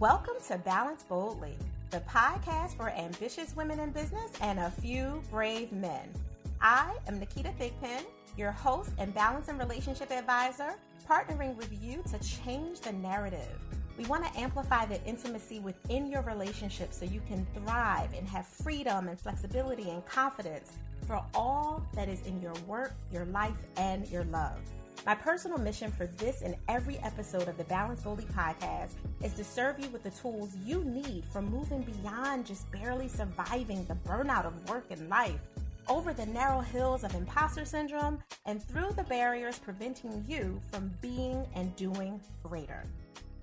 Welcome 0.00 0.36
to 0.48 0.56
Balance 0.56 1.02
Boldly, 1.02 1.58
the 1.90 2.00
podcast 2.08 2.74
for 2.74 2.88
ambitious 2.88 3.54
women 3.54 3.80
in 3.80 3.90
business 3.90 4.32
and 4.40 4.58
a 4.58 4.70
few 4.70 5.22
brave 5.30 5.72
men. 5.72 6.08
I 6.58 6.96
am 7.06 7.20
Naketa 7.20 7.54
Thigpen, 7.58 8.06
your 8.34 8.50
host 8.50 8.92
and 8.96 9.12
balance 9.12 9.48
and 9.48 9.58
relationship 9.58 10.10
advisor, 10.10 10.76
partnering 11.06 11.54
with 11.54 11.68
you 11.82 12.02
to 12.12 12.18
change 12.26 12.80
the 12.80 12.92
narrative. 12.92 13.60
We 13.98 14.06
want 14.06 14.24
to 14.24 14.40
amplify 14.40 14.86
the 14.86 15.04
intimacy 15.04 15.60
within 15.60 16.10
your 16.10 16.22
relationship 16.22 16.94
so 16.94 17.04
you 17.04 17.20
can 17.28 17.46
thrive 17.54 18.14
and 18.16 18.26
have 18.26 18.46
freedom 18.46 19.08
and 19.08 19.20
flexibility 19.20 19.90
and 19.90 20.02
confidence 20.06 20.72
for 21.06 21.22
all 21.34 21.86
that 21.92 22.08
is 22.08 22.22
in 22.22 22.40
your 22.40 22.54
work, 22.66 22.94
your 23.12 23.26
life, 23.26 23.66
and 23.76 24.08
your 24.08 24.24
love. 24.24 24.60
My 25.06 25.14
personal 25.14 25.56
mission 25.56 25.90
for 25.90 26.06
this 26.06 26.42
and 26.42 26.54
every 26.68 26.98
episode 26.98 27.48
of 27.48 27.56
the 27.56 27.64
Balance 27.64 28.02
Boldly 28.02 28.26
podcast 28.36 28.90
is 29.24 29.32
to 29.32 29.44
serve 29.44 29.80
you 29.80 29.88
with 29.88 30.02
the 30.02 30.10
tools 30.10 30.54
you 30.62 30.84
need 30.84 31.24
for 31.24 31.40
moving 31.40 31.80
beyond 32.02 32.44
just 32.44 32.70
barely 32.70 33.08
surviving 33.08 33.86
the 33.86 33.94
burnout 34.06 34.44
of 34.44 34.68
work 34.68 34.84
and 34.90 35.08
life, 35.08 35.40
over 35.88 36.12
the 36.12 36.26
narrow 36.26 36.60
hills 36.60 37.02
of 37.02 37.14
imposter 37.14 37.64
syndrome, 37.64 38.22
and 38.44 38.62
through 38.62 38.92
the 38.94 39.04
barriers 39.04 39.58
preventing 39.58 40.22
you 40.28 40.60
from 40.70 40.92
being 41.00 41.46
and 41.54 41.74
doing 41.76 42.20
greater. 42.42 42.84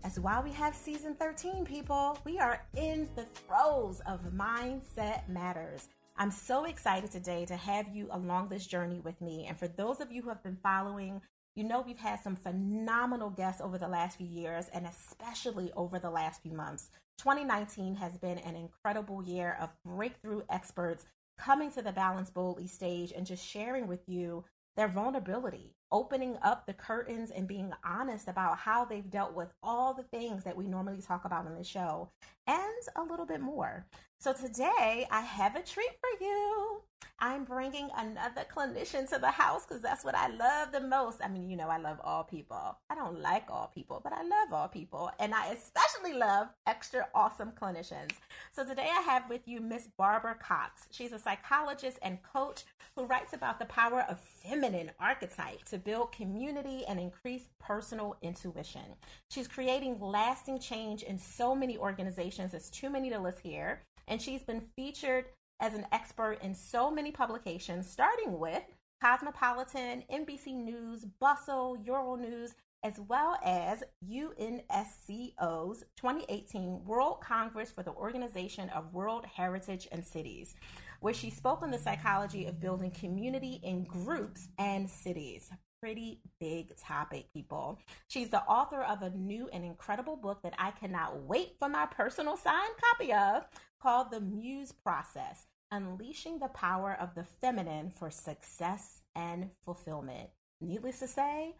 As 0.03 0.19
while 0.19 0.43
we 0.43 0.51
have 0.51 0.75
season 0.75 1.15
13, 1.15 1.65
people, 1.65 2.19
we 2.23 2.37
are 2.37 2.61
in 2.75 3.09
the 3.15 3.25
throes 3.25 3.99
of 4.07 4.21
Mindset 4.31 5.27
Matters. 5.27 5.89
I'm 6.17 6.31
so 6.31 6.65
excited 6.65 7.11
today 7.11 7.45
to 7.45 7.55
have 7.55 7.87
you 7.95 8.07
along 8.11 8.49
this 8.49 8.67
journey 8.67 9.01
with 9.03 9.19
me. 9.21 9.45
And 9.47 9.57
for 9.57 9.67
those 9.67 9.99
of 10.01 10.11
you 10.11 10.21
who 10.21 10.29
have 10.29 10.43
been 10.43 10.57
following 10.63 11.21
you 11.57 11.63
know, 11.63 11.81
we've 11.81 11.97
had 11.97 12.19
some 12.19 12.35
phenomenal 12.35 13.31
guests 13.31 13.61
over 13.61 13.79
the 13.79 13.87
last 13.87 14.19
few 14.19 14.27
years 14.27 14.69
and 14.75 14.85
especially 14.85 15.71
over 15.75 15.97
the 15.97 16.11
last 16.11 16.43
few 16.43 16.53
months. 16.53 16.91
2019 17.17 17.95
has 17.95 18.15
been 18.19 18.37
an 18.37 18.55
incredible 18.55 19.23
year 19.23 19.57
of 19.59 19.73
breakthrough 19.83 20.43
experts 20.51 21.07
coming 21.39 21.71
to 21.71 21.81
the 21.81 21.91
Balance 21.91 22.29
Boldly 22.29 22.67
stage 22.67 23.11
and 23.11 23.25
just 23.25 23.43
sharing 23.43 23.87
with 23.87 24.01
you 24.05 24.45
their 24.75 24.87
vulnerability, 24.87 25.73
opening 25.91 26.37
up 26.43 26.67
the 26.67 26.73
curtains 26.73 27.31
and 27.31 27.47
being 27.47 27.71
honest 27.83 28.27
about 28.27 28.59
how 28.59 28.85
they've 28.85 29.09
dealt 29.09 29.33
with 29.33 29.51
all 29.63 29.95
the 29.95 30.03
things 30.03 30.43
that 30.43 30.55
we 30.55 30.67
normally 30.67 31.01
talk 31.01 31.25
about 31.25 31.47
on 31.47 31.55
the 31.55 31.63
show 31.63 32.11
and 32.45 32.59
a 32.95 33.01
little 33.01 33.25
bit 33.25 33.41
more. 33.41 33.87
So 34.19 34.33
today 34.33 35.07
I 35.11 35.21
have 35.21 35.55
a 35.55 35.61
treat 35.61 35.91
for 36.01 36.25
you. 36.25 36.81
I'm 37.19 37.45
bringing 37.45 37.89
another 37.95 38.45
clinician 38.51 39.07
to 39.09 39.19
the 39.19 39.29
house 39.29 39.65
because 39.65 39.83
that's 39.83 40.03
what 40.03 40.15
I 40.15 40.27
love 40.27 40.71
the 40.71 40.81
most. 40.81 41.19
I 41.23 41.27
mean, 41.27 41.47
you 41.47 41.55
know, 41.55 41.69
I 41.69 41.77
love 41.77 41.99
all 42.03 42.23
people. 42.23 42.79
I 42.89 42.95
don't 42.95 43.21
like 43.21 43.45
all 43.49 43.71
people, 43.73 44.01
but 44.03 44.13
I 44.13 44.23
love 44.23 44.53
all 44.53 44.67
people. 44.67 45.11
And 45.19 45.35
I 45.35 45.49
especially 45.49 46.17
love 46.17 46.47
extra 46.65 47.07
awesome 47.13 47.51
clinicians. 47.51 48.13
So 48.51 48.65
today 48.65 48.89
I 48.91 49.01
have 49.01 49.29
with 49.29 49.47
you 49.47 49.61
Miss 49.61 49.87
Barbara 49.97 50.35
Cox. 50.35 50.87
She's 50.89 51.13
a 51.13 51.19
psychologist 51.19 51.99
and 52.01 52.21
coach 52.23 52.63
who 52.95 53.05
writes 53.05 53.33
about 53.33 53.59
the 53.59 53.65
power 53.65 54.03
of 54.09 54.19
feminine 54.19 54.89
archetype 54.99 55.63
to 55.65 55.77
build 55.77 56.11
community 56.11 56.83
and 56.87 56.99
increase 56.99 57.49
personal 57.59 58.15
intuition. 58.23 58.95
She's 59.29 59.47
creating 59.47 59.99
lasting 59.99 60.57
change 60.57 61.03
in 61.03 61.19
so 61.19 61.53
many 61.53 61.77
organizations. 61.77 62.55
It's 62.55 62.71
too 62.71 62.89
many 62.89 63.11
to 63.11 63.19
list 63.19 63.41
here. 63.43 63.83
And 64.07 64.21
she's 64.21 64.43
been 64.43 64.61
featured 64.75 65.25
as 65.59 65.73
an 65.73 65.85
expert 65.91 66.39
in 66.41 66.53
so 66.53 66.91
many 66.91 67.11
publications, 67.11 67.89
starting 67.89 68.39
with 68.39 68.63
Cosmopolitan, 69.01 70.03
NBC 70.11 70.55
News, 70.55 71.05
Bustle, 71.19 71.77
Euronews, 71.85 72.51
as 72.83 72.99
well 73.07 73.37
as 73.43 73.83
UNESCO's 74.07 75.83
2018 75.97 76.85
World 76.85 77.21
Congress 77.21 77.71
for 77.71 77.83
the 77.83 77.91
Organization 77.91 78.69
of 78.69 78.93
World 78.93 79.25
Heritage 79.25 79.87
and 79.91 80.05
Cities, 80.05 80.55
where 80.99 81.13
she 81.13 81.29
spoke 81.29 81.61
on 81.61 81.71
the 81.71 81.77
psychology 81.77 82.45
of 82.45 82.59
building 82.59 82.91
community 82.91 83.59
in 83.63 83.83
groups 83.83 84.47
and 84.57 84.89
cities. 84.89 85.51
Pretty 85.87 86.19
big 86.41 86.75
topic, 86.75 87.27
people. 87.33 87.79
She's 88.09 88.27
the 88.27 88.41
author 88.41 88.81
of 88.81 89.03
a 89.03 89.09
new 89.11 89.47
and 89.53 89.63
incredible 89.63 90.17
book 90.17 90.41
that 90.43 90.53
I 90.59 90.71
cannot 90.71 91.21
wait 91.21 91.53
for 91.57 91.69
my 91.69 91.85
personal 91.85 92.35
signed 92.35 92.73
copy 92.83 93.13
of 93.13 93.45
called 93.81 94.11
The 94.11 94.19
Muse 94.19 94.73
Process 94.73 95.45
Unleashing 95.71 96.39
the 96.39 96.49
Power 96.49 96.97
of 96.99 97.15
the 97.15 97.23
Feminine 97.23 97.89
for 97.89 98.11
Success 98.11 99.03
and 99.15 99.51
Fulfillment. 99.63 100.29
Needless 100.59 100.99
to 100.99 101.07
say, 101.07 101.55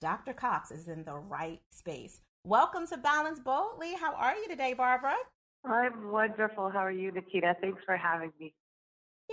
Dr. 0.00 0.32
Cox 0.32 0.70
is 0.70 0.86
in 0.86 1.02
the 1.02 1.16
right 1.16 1.60
space. 1.72 2.20
Welcome 2.44 2.86
to 2.86 2.96
Balance 2.96 3.40
Boldly. 3.40 3.94
How 3.94 4.14
are 4.14 4.36
you 4.36 4.46
today, 4.46 4.74
Barbara? 4.74 5.16
I'm 5.64 6.12
wonderful. 6.12 6.70
How 6.70 6.84
are 6.84 6.92
you, 6.92 7.10
Naketa? 7.10 7.56
Thanks 7.60 7.82
for 7.84 7.96
having 7.96 8.32
me. 8.38 8.54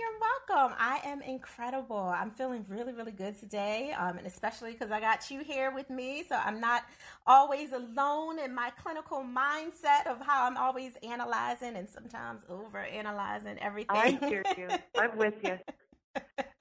You're 0.00 0.18
welcome. 0.48 0.76
I 0.78 1.00
am 1.04 1.20
incredible. 1.20 1.98
I'm 1.98 2.30
feeling 2.30 2.64
really, 2.70 2.94
really 2.94 3.12
good 3.12 3.38
today, 3.38 3.92
um, 3.98 4.16
and 4.16 4.26
especially 4.26 4.72
because 4.72 4.90
I 4.90 4.98
got 4.98 5.30
you 5.30 5.44
here 5.44 5.72
with 5.74 5.90
me. 5.90 6.24
So 6.26 6.36
I'm 6.36 6.58
not 6.58 6.84
always 7.26 7.72
alone 7.72 8.38
in 8.38 8.54
my 8.54 8.70
clinical 8.82 9.18
mindset 9.22 10.06
of 10.06 10.18
how 10.22 10.46
I'm 10.46 10.56
always 10.56 10.94
analyzing 11.02 11.76
and 11.76 11.86
sometimes 11.86 12.40
over 12.48 12.78
analyzing 12.78 13.58
everything. 13.58 13.98
I 13.98 14.12
hear 14.26 14.42
you. 14.56 14.68
I'm 14.96 15.18
with 15.18 15.34
you. 15.44 15.58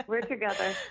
We're 0.07 0.21
together. 0.21 0.75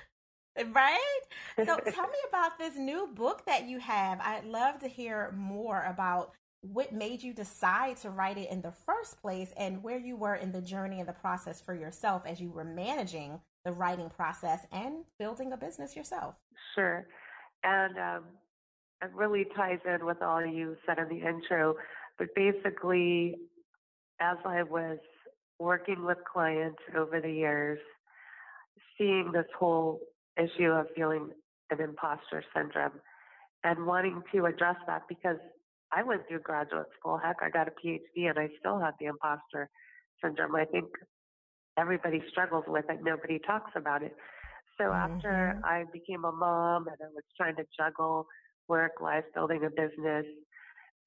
Right? 0.72 1.20
So 1.64 1.78
tell 1.92 2.08
me 2.08 2.18
about 2.28 2.58
this 2.58 2.76
new 2.76 3.08
book 3.14 3.46
that 3.46 3.68
you 3.68 3.78
have. 3.78 4.20
I'd 4.20 4.44
love 4.44 4.80
to 4.80 4.88
hear 4.88 5.32
more 5.36 5.84
about 5.84 6.32
what 6.62 6.92
made 6.92 7.22
you 7.22 7.32
decide 7.32 7.96
to 7.98 8.10
write 8.10 8.36
it 8.36 8.50
in 8.50 8.60
the 8.62 8.72
first 8.72 9.20
place 9.20 9.52
and 9.56 9.82
where 9.82 9.98
you 9.98 10.16
were 10.16 10.34
in 10.34 10.52
the 10.52 10.60
journey 10.60 10.98
and 10.98 11.08
the 11.08 11.12
process 11.12 11.60
for 11.60 11.74
yourself 11.74 12.24
as 12.26 12.40
you 12.40 12.50
were 12.50 12.64
managing 12.64 13.40
the 13.64 13.72
writing 13.72 14.10
process 14.10 14.66
and 14.72 15.04
building 15.18 15.52
a 15.52 15.56
business 15.56 15.94
yourself. 15.94 16.34
Sure. 16.74 17.06
And 17.62 17.96
um, 17.98 18.24
it 19.02 19.10
really 19.14 19.46
ties 19.56 19.78
in 19.84 20.04
with 20.04 20.20
all 20.22 20.44
you 20.44 20.76
said 20.86 20.98
in 20.98 21.08
the 21.08 21.26
intro. 21.26 21.74
But 22.18 22.28
basically, 22.34 23.36
as 24.20 24.36
I 24.44 24.64
was 24.64 24.98
working 25.60 26.04
with 26.04 26.18
clients 26.30 26.78
over 26.96 27.20
the 27.20 27.30
years, 27.30 27.78
seeing 28.96 29.30
this 29.32 29.46
whole 29.56 30.00
issue 30.36 30.70
of 30.70 30.86
feeling 30.96 31.30
an 31.70 31.80
imposter 31.80 32.42
syndrome 32.54 33.00
and 33.64 33.86
wanting 33.86 34.22
to 34.32 34.46
address 34.46 34.76
that 34.86 35.02
because 35.08 35.36
I 35.92 36.02
went 36.02 36.22
through 36.28 36.40
graduate 36.40 36.86
school. 36.98 37.18
Heck, 37.22 37.36
I 37.42 37.50
got 37.50 37.68
a 37.68 37.72
PhD 37.72 38.28
and 38.28 38.38
I 38.38 38.48
still 38.58 38.78
have 38.78 38.94
the 39.00 39.06
imposter 39.06 39.68
syndrome. 40.22 40.54
I 40.54 40.64
think 40.64 40.86
everybody 41.78 42.22
struggles 42.30 42.64
with 42.66 42.84
it. 42.88 42.98
Nobody 43.02 43.38
talks 43.46 43.70
about 43.76 44.02
it. 44.02 44.14
So 44.76 44.84
mm-hmm. 44.84 45.14
after 45.14 45.60
I 45.64 45.84
became 45.92 46.24
a 46.24 46.32
mom 46.32 46.86
and 46.88 46.96
I 47.00 47.08
was 47.14 47.24
trying 47.36 47.56
to 47.56 47.64
juggle 47.78 48.26
work, 48.68 49.00
life, 49.00 49.24
building 49.34 49.64
a 49.64 49.70
business, 49.70 50.26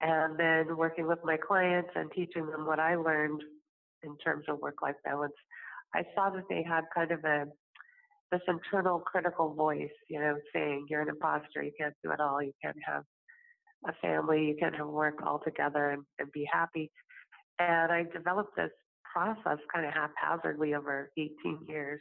and 0.02 0.38
then 0.38 0.78
working 0.78 1.08
with 1.08 1.20
my 1.24 1.38
clients 1.38 1.92
and 1.96 2.12
teaching 2.12 2.48
them 2.48 2.66
what 2.66 2.80
I 2.80 2.96
learned 2.96 3.42
in 4.04 4.18
terms 4.18 4.46
of 4.50 4.60
work-life 4.60 4.96
balance, 5.06 5.34
I 5.94 6.04
saw 6.16 6.32
that 6.32 6.46
they 6.50 6.64
had 6.68 6.86
kind 6.94 7.12
of 7.12 7.24
a 7.24 7.46
this 8.32 8.42
internal 8.48 9.00
critical 9.00 9.54
voice, 9.54 9.92
you 10.10 10.18
know, 10.18 10.38
saying 10.54 10.86
you're 10.90 11.02
an 11.02 11.10
imposter, 11.10 11.62
you 11.62 11.72
can't 11.78 11.94
do 12.02 12.12
it 12.12 12.20
all, 12.22 12.42
you 12.42 12.54
can't 12.64 12.78
have 12.86 13.04
a 13.88 13.94
family, 14.02 14.46
you 14.46 14.56
can 14.60 14.74
have 14.74 14.88
work 14.88 15.20
all 15.26 15.40
together 15.44 15.92
and, 15.92 16.04
and 16.20 16.32
be 16.32 16.48
happy. 16.52 16.92
And 17.60 17.92
I 17.92 18.04
developed 18.14 18.56
this 18.56 18.72
process 19.12 19.58
kind 19.74 19.86
of 19.86 19.94
haphazardly 19.94 20.74
over 20.74 21.12
18 21.18 21.60
years 21.68 22.00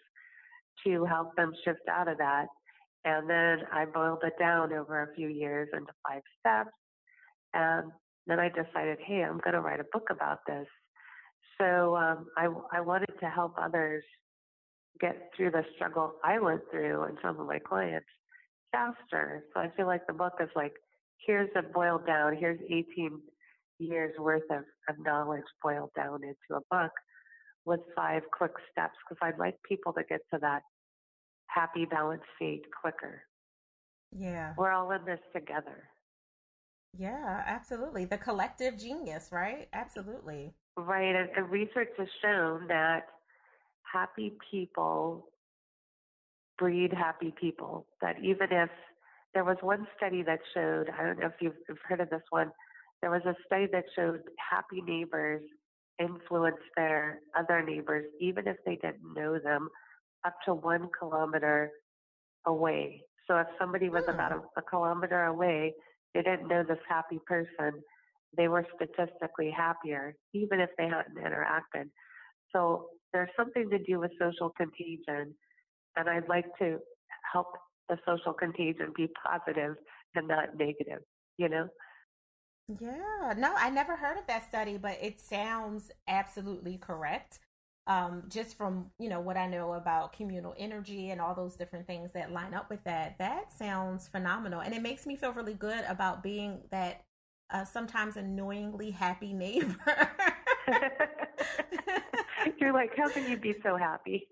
to 0.84 1.04
help 1.04 1.34
them 1.36 1.52
shift 1.64 1.88
out 1.90 2.08
of 2.08 2.18
that. 2.18 2.46
And 3.04 3.28
then 3.28 3.66
I 3.72 3.86
boiled 3.86 4.22
it 4.24 4.34
down 4.38 4.72
over 4.72 5.02
a 5.02 5.14
few 5.14 5.28
years 5.28 5.68
into 5.72 5.92
five 6.06 6.22
steps. 6.38 6.70
And 7.54 7.90
then 8.26 8.38
I 8.38 8.48
decided, 8.48 8.98
hey, 9.04 9.24
I'm 9.24 9.40
going 9.42 9.54
to 9.54 9.60
write 9.60 9.80
a 9.80 9.84
book 9.92 10.08
about 10.10 10.40
this. 10.46 10.66
So 11.58 11.96
um, 11.96 12.26
I, 12.36 12.48
I 12.72 12.80
wanted 12.80 13.12
to 13.20 13.26
help 13.26 13.54
others 13.60 14.04
get 15.00 15.30
through 15.36 15.50
the 15.50 15.64
struggle 15.74 16.14
I 16.24 16.38
went 16.38 16.62
through 16.70 17.04
and 17.04 17.16
some 17.22 17.40
of 17.40 17.46
my 17.46 17.58
clients 17.58 18.06
faster. 18.72 19.44
So 19.52 19.60
I 19.60 19.70
feel 19.76 19.86
like 19.86 20.06
the 20.06 20.12
book 20.12 20.34
is 20.40 20.48
like 20.54 20.74
here's 21.26 21.50
a 21.56 21.62
boiled 21.62 22.06
down, 22.06 22.36
here's 22.36 22.60
18 22.68 23.20
years 23.78 24.14
worth 24.18 24.42
of, 24.50 24.64
of 24.88 24.96
knowledge 25.04 25.44
boiled 25.62 25.90
down 25.96 26.20
into 26.22 26.56
a 26.56 26.60
book 26.70 26.92
with 27.64 27.80
five 27.94 28.22
quick 28.32 28.52
steps 28.70 28.94
because 29.08 29.18
I'd 29.22 29.38
like 29.38 29.56
people 29.68 29.92
to 29.94 30.02
get 30.08 30.20
to 30.32 30.40
that 30.40 30.62
happy, 31.46 31.84
balanced 31.84 32.24
state 32.36 32.64
quicker. 32.80 33.22
Yeah. 34.16 34.54
We're 34.56 34.72
all 34.72 34.90
in 34.92 35.04
this 35.04 35.20
together. 35.34 35.84
Yeah, 36.98 37.42
absolutely. 37.46 38.04
The 38.04 38.18
collective 38.18 38.78
genius, 38.78 39.28
right? 39.30 39.68
Absolutely. 39.72 40.52
Right. 40.76 41.14
And, 41.14 41.28
and 41.36 41.50
research 41.50 41.90
has 41.98 42.08
shown 42.22 42.66
that 42.68 43.06
happy 43.92 44.32
people 44.50 45.26
breed 46.58 46.92
happy 46.92 47.32
people. 47.40 47.86
That 48.02 48.16
even 48.22 48.48
if 48.50 48.70
there 49.34 49.44
was 49.44 49.56
one 49.60 49.86
study 49.96 50.22
that 50.22 50.40
showed, 50.54 50.90
I 50.90 51.04
don't 51.04 51.20
know 51.20 51.26
if 51.26 51.34
you've 51.40 51.54
heard 51.88 52.00
of 52.00 52.10
this 52.10 52.22
one, 52.30 52.50
there 53.00 53.10
was 53.10 53.22
a 53.26 53.34
study 53.46 53.66
that 53.72 53.84
showed 53.96 54.20
happy 54.50 54.82
neighbors 54.82 55.42
influence 56.00 56.56
their 56.76 57.20
other 57.38 57.62
neighbors, 57.62 58.06
even 58.20 58.48
if 58.48 58.56
they 58.64 58.76
didn't 58.76 59.14
know 59.14 59.38
them, 59.38 59.68
up 60.24 60.34
to 60.46 60.54
one 60.54 60.88
kilometer 60.98 61.70
away. 62.46 63.02
So 63.26 63.36
if 63.38 63.46
somebody 63.58 63.88
was 63.88 64.04
Hmm. 64.06 64.14
about 64.14 64.32
a, 64.32 64.40
a 64.56 64.62
kilometer 64.62 65.24
away, 65.24 65.74
they 66.14 66.22
didn't 66.22 66.48
know 66.48 66.64
this 66.66 66.78
happy 66.88 67.20
person, 67.26 67.82
they 68.36 68.48
were 68.48 68.66
statistically 68.74 69.50
happier, 69.50 70.14
even 70.34 70.60
if 70.60 70.70
they 70.78 70.88
hadn't 70.88 71.18
interacted. 71.18 71.88
So 72.52 72.88
there's 73.12 73.30
something 73.36 73.68
to 73.70 73.78
do 73.78 74.00
with 74.00 74.10
social 74.20 74.50
contagion, 74.50 75.34
and 75.96 76.08
I'd 76.08 76.28
like 76.28 76.46
to 76.58 76.78
help 77.32 77.48
the 77.90 77.98
social 78.06 78.32
contagion 78.32 78.92
be 78.96 79.08
positive 79.26 79.76
and 80.14 80.28
not 80.28 80.56
negative, 80.56 81.02
you 81.36 81.48
know? 81.48 81.68
Yeah, 82.80 83.34
no, 83.36 83.52
I 83.56 83.68
never 83.68 83.96
heard 83.96 84.16
of 84.16 84.26
that 84.28 84.48
study, 84.48 84.78
but 84.78 84.96
it 85.02 85.20
sounds 85.20 85.90
absolutely 86.06 86.78
correct. 86.78 87.40
Um, 87.86 88.24
just 88.28 88.56
from 88.56 88.90
you 89.00 89.08
know 89.08 89.20
what 89.20 89.36
I 89.36 89.48
know 89.48 89.72
about 89.72 90.12
communal 90.12 90.54
energy 90.56 91.10
and 91.10 91.20
all 91.20 91.34
those 91.34 91.56
different 91.56 91.88
things 91.88 92.12
that 92.12 92.30
line 92.30 92.54
up 92.54 92.70
with 92.70 92.84
that, 92.84 93.18
that 93.18 93.52
sounds 93.52 94.06
phenomenal, 94.06 94.60
and 94.60 94.72
it 94.72 94.82
makes 94.82 95.06
me 95.06 95.16
feel 95.16 95.32
really 95.32 95.54
good 95.54 95.84
about 95.88 96.22
being 96.22 96.60
that 96.70 97.02
uh, 97.50 97.64
sometimes 97.64 98.16
annoyingly 98.16 98.92
happy 98.92 99.32
neighbor. 99.32 99.76
You're 102.60 102.72
like, 102.72 102.96
how 102.96 103.08
can 103.08 103.30
you 103.30 103.36
be 103.36 103.54
so 103.62 103.76
happy? 103.76 104.28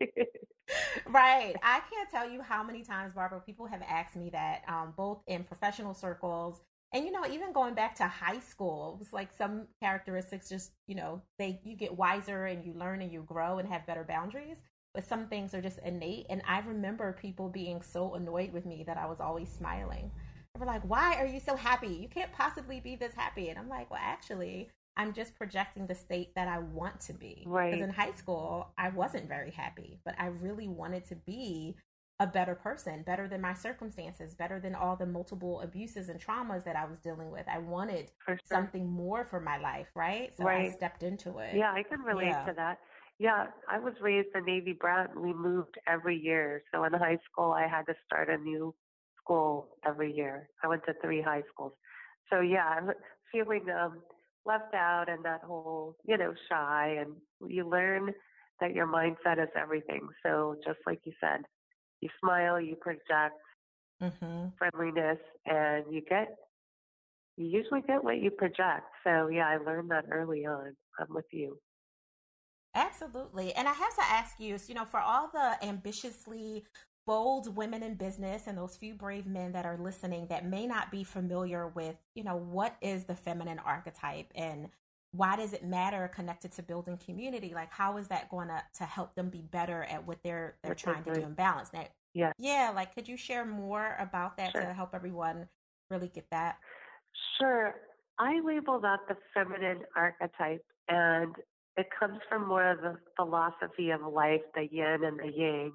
right. 1.06 1.54
I 1.62 1.80
can't 1.90 2.10
tell 2.10 2.28
you 2.28 2.42
how 2.42 2.62
many 2.62 2.82
times, 2.82 3.14
Barbara, 3.14 3.40
people 3.40 3.66
have 3.66 3.82
asked 3.88 4.16
me 4.16 4.30
that, 4.30 4.62
um, 4.68 4.92
both 4.96 5.22
in 5.26 5.44
professional 5.44 5.94
circles 5.94 6.60
and 6.92 7.04
you 7.04 7.12
know, 7.12 7.26
even 7.26 7.52
going 7.52 7.74
back 7.74 7.94
to 7.96 8.04
high 8.06 8.40
school, 8.40 8.94
it 8.94 8.98
was 8.98 9.12
like 9.12 9.32
some 9.36 9.66
characteristics 9.80 10.48
just, 10.48 10.72
you 10.86 10.94
know, 10.94 11.20
they 11.38 11.60
you 11.64 11.76
get 11.76 11.96
wiser 11.96 12.46
and 12.46 12.64
you 12.64 12.72
learn 12.72 13.02
and 13.02 13.12
you 13.12 13.22
grow 13.22 13.58
and 13.58 13.68
have 13.68 13.86
better 13.86 14.04
boundaries. 14.04 14.58
But 14.94 15.04
some 15.04 15.28
things 15.28 15.52
are 15.52 15.60
just 15.60 15.78
innate. 15.84 16.26
And 16.30 16.40
I 16.48 16.60
remember 16.60 17.12
people 17.20 17.50
being 17.50 17.82
so 17.82 18.14
annoyed 18.14 18.52
with 18.52 18.64
me 18.64 18.84
that 18.86 18.96
I 18.96 19.04
was 19.04 19.20
always 19.20 19.50
smiling. 19.50 20.10
They 20.54 20.60
were 20.60 20.66
like, 20.66 20.82
Why 20.82 21.16
are 21.16 21.26
you 21.26 21.40
so 21.40 21.56
happy? 21.56 21.88
You 21.88 22.08
can't 22.08 22.32
possibly 22.32 22.80
be 22.80 22.96
this 22.96 23.12
happy. 23.14 23.50
And 23.50 23.58
I'm 23.58 23.68
like, 23.68 23.90
Well, 23.90 24.00
actually, 24.02 24.70
I'm 24.98 25.12
just 25.12 25.36
projecting 25.36 25.86
the 25.86 25.94
state 25.94 26.34
that 26.34 26.48
I 26.48 26.58
want 26.58 27.00
to 27.02 27.12
be. 27.14 27.44
Right. 27.46 27.70
Because 27.70 27.84
in 27.84 27.90
high 27.90 28.10
school, 28.10 28.72
I 28.76 28.88
wasn't 28.88 29.28
very 29.28 29.52
happy, 29.52 30.00
but 30.04 30.14
I 30.18 30.26
really 30.26 30.66
wanted 30.68 31.04
to 31.06 31.14
be 31.14 31.76
a 32.20 32.26
better 32.26 32.56
person, 32.56 33.04
better 33.04 33.28
than 33.28 33.40
my 33.40 33.54
circumstances, 33.54 34.34
better 34.34 34.58
than 34.58 34.74
all 34.74 34.96
the 34.96 35.06
multiple 35.06 35.60
abuses 35.60 36.08
and 36.08 36.20
traumas 36.20 36.64
that 36.64 36.74
I 36.74 36.84
was 36.84 36.98
dealing 36.98 37.30
with. 37.30 37.46
I 37.46 37.58
wanted 37.58 38.10
sure. 38.26 38.40
something 38.44 38.90
more 38.90 39.24
for 39.24 39.38
my 39.38 39.56
life, 39.58 39.86
right? 39.94 40.32
So 40.36 40.48
I 40.48 40.70
stepped 40.70 41.04
into 41.04 41.38
it. 41.38 41.54
Yeah, 41.54 41.72
I 41.72 41.84
can 41.84 42.00
relate 42.00 42.26
Yeah. 42.26 42.44
to 42.46 42.52
that. 42.54 42.78
Yeah, 43.20 43.46
I 43.70 43.78
was 43.78 43.94
raised 44.00 44.28
a 44.34 44.40
Navy 44.40 44.72
brat 44.72 45.10
and 45.10 45.20
we 45.20 45.32
moved 45.32 45.76
every 45.86 46.16
year. 46.16 46.62
So 46.72 46.82
in 46.84 46.92
high 46.92 47.18
school, 47.30 47.52
I 47.52 47.68
had 47.68 47.86
to 47.86 47.94
start 48.04 48.28
a 48.30 48.36
new 48.36 48.74
school 49.20 49.68
every 49.86 50.12
year. 50.12 50.48
I 50.64 50.68
went 50.68 50.84
to 50.86 50.94
three 51.00 51.22
high 51.22 51.42
schools. 51.52 51.72
So 52.30 52.40
yeah, 52.40 52.66
I'm 52.66 52.90
feeling 53.30 53.66
um, 53.70 54.02
left 54.48 54.74
out 54.74 55.08
and 55.08 55.24
that 55.24 55.42
whole, 55.42 55.96
you 56.04 56.16
know, 56.16 56.32
shy. 56.48 56.96
And 57.00 57.12
you 57.48 57.68
learn 57.68 58.12
that 58.60 58.74
your 58.74 58.86
mindset 58.86 59.40
is 59.40 59.50
everything. 59.56 60.08
So 60.24 60.56
just 60.66 60.80
like 60.86 61.00
you 61.04 61.12
said, 61.20 61.42
you 62.00 62.08
smile, 62.20 62.60
you 62.60 62.76
project 62.76 63.36
hmm 64.00 64.48
friendliness, 64.58 65.18
and 65.46 65.84
you 65.90 66.00
get, 66.08 66.28
you 67.36 67.46
usually 67.46 67.82
get 67.82 68.02
what 68.02 68.18
you 68.18 68.30
project. 68.30 68.86
So 69.04 69.28
yeah, 69.28 69.48
I 69.48 69.58
learned 69.58 69.90
that 69.90 70.06
early 70.10 70.46
on. 70.46 70.74
I'm 70.98 71.14
with 71.14 71.26
you. 71.32 71.58
Absolutely. 72.74 73.52
And 73.54 73.66
I 73.66 73.72
have 73.72 73.94
to 73.96 74.04
ask 74.04 74.38
you, 74.38 74.56
you 74.68 74.74
know, 74.74 74.84
for 74.84 75.00
all 75.00 75.30
the 75.32 75.56
ambitiously 75.64 76.64
bold 77.08 77.56
women 77.56 77.82
in 77.82 77.94
business 77.94 78.46
and 78.46 78.58
those 78.58 78.76
few 78.76 78.92
brave 78.92 79.26
men 79.26 79.50
that 79.52 79.64
are 79.64 79.78
listening 79.78 80.26
that 80.26 80.44
may 80.44 80.66
not 80.66 80.90
be 80.90 81.02
familiar 81.02 81.68
with, 81.68 81.96
you 82.14 82.22
know, 82.22 82.36
what 82.36 82.76
is 82.82 83.04
the 83.04 83.14
feminine 83.14 83.58
archetype 83.58 84.30
and 84.34 84.68
why 85.12 85.34
does 85.34 85.54
it 85.54 85.64
matter 85.64 86.06
connected 86.14 86.52
to 86.52 86.62
building 86.62 86.98
community? 86.98 87.54
Like 87.54 87.72
how 87.72 87.96
is 87.96 88.08
that 88.08 88.28
going 88.28 88.48
to 88.48 88.62
to 88.74 88.84
help 88.84 89.14
them 89.14 89.30
be 89.30 89.40
better 89.40 89.84
at 89.84 90.06
what 90.06 90.18
they're 90.22 90.56
they're 90.62 90.72
That's 90.72 90.82
trying 90.82 91.02
to 91.04 91.14
do 91.14 91.22
and 91.22 91.34
balance? 91.34 91.72
Now, 91.72 91.86
Yeah. 92.12 92.32
yeah, 92.38 92.72
like 92.76 92.94
could 92.94 93.08
you 93.08 93.16
share 93.16 93.46
more 93.46 93.96
about 93.98 94.36
that 94.36 94.52
Sure. 94.52 94.60
to 94.60 94.74
help 94.74 94.94
everyone 94.94 95.48
really 95.88 96.08
get 96.08 96.28
that? 96.30 96.58
Sure. 97.38 97.74
I 98.18 98.38
label 98.44 98.80
that 98.80 99.00
the 99.08 99.16
feminine 99.32 99.84
archetype, 99.96 100.66
and 100.88 101.34
it 101.78 101.86
comes 101.98 102.18
from 102.28 102.46
more 102.46 102.70
of 102.70 102.82
the 102.82 102.98
philosophy 103.16 103.88
of 103.92 104.02
life, 104.02 104.42
the 104.54 104.68
yin 104.70 105.04
and 105.04 105.18
the 105.18 105.32
yang. 105.34 105.72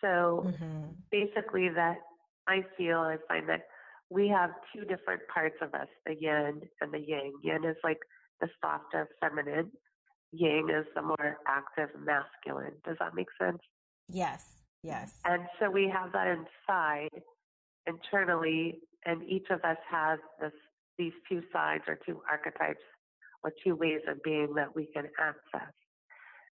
So 0.00 0.44
Mm-hmm. 0.46 0.84
basically, 1.10 1.68
that 1.70 1.98
I 2.46 2.64
feel, 2.76 2.98
I 2.98 3.16
find 3.26 3.48
that 3.48 3.62
we 4.10 4.28
have 4.28 4.50
two 4.74 4.84
different 4.84 5.22
parts 5.32 5.56
of 5.60 5.74
us 5.74 5.88
the 6.06 6.14
yin 6.14 6.62
and 6.80 6.92
the 6.92 7.00
yang. 7.00 7.32
Yin 7.42 7.64
is 7.64 7.76
like 7.84 7.98
the 8.40 8.48
softer 8.60 9.08
feminine, 9.20 9.70
yang 10.32 10.68
is 10.70 10.86
the 10.94 11.02
more 11.02 11.38
active 11.46 11.90
masculine. 11.98 12.74
Does 12.84 12.96
that 13.00 13.14
make 13.14 13.28
sense? 13.40 13.58
Yes. 14.08 14.46
Yes. 14.82 15.18
And 15.24 15.42
so 15.58 15.70
we 15.70 15.88
have 15.88 16.12
that 16.12 16.28
inside 16.28 17.22
internally, 17.86 18.80
and 19.04 19.22
each 19.24 19.48
of 19.50 19.60
us 19.64 19.76
has 19.90 20.18
this, 20.40 20.52
these 20.98 21.12
two 21.28 21.42
sides 21.52 21.84
or 21.88 21.98
two 22.06 22.22
archetypes 22.30 22.82
or 23.42 23.52
two 23.64 23.74
ways 23.74 24.00
of 24.08 24.22
being 24.22 24.54
that 24.54 24.74
we 24.74 24.86
can 24.94 25.06
access, 25.18 25.72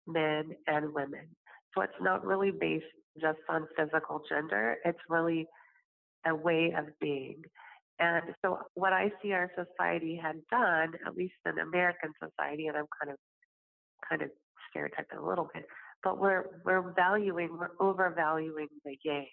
men 0.08 0.56
and 0.68 0.94
women. 0.94 1.28
So 1.76 1.82
it's 1.82 1.94
not 2.02 2.26
really 2.26 2.52
based 2.52 2.86
just 3.20 3.40
on 3.50 3.68
physical 3.78 4.22
gender, 4.28 4.78
it's 4.84 5.00
really 5.10 5.48
a 6.26 6.36
way 6.36 6.74
of 6.78 6.86
being. 7.00 7.42
And 8.00 8.24
so 8.44 8.60
what 8.74 8.92
I 8.92 9.12
see 9.22 9.32
our 9.32 9.50
society 9.56 10.20
had 10.22 10.36
done, 10.52 10.94
at 11.06 11.16
least 11.16 11.36
in 11.46 11.60
American 11.60 12.12
society, 12.20 12.68
and 12.68 12.76
I'm 12.76 12.88
kind 13.02 13.12
of 13.12 13.18
kind 14.10 14.22
of 14.22 14.30
stereotyping 14.70 15.18
a 15.18 15.28
little 15.28 15.50
bit, 15.54 15.66
but 16.04 16.20
we're 16.20 16.46
we're 16.66 16.94
valuing, 16.94 17.58
we're 17.58 17.70
overvaluing 17.80 18.68
the 18.84 18.98
yang, 19.04 19.28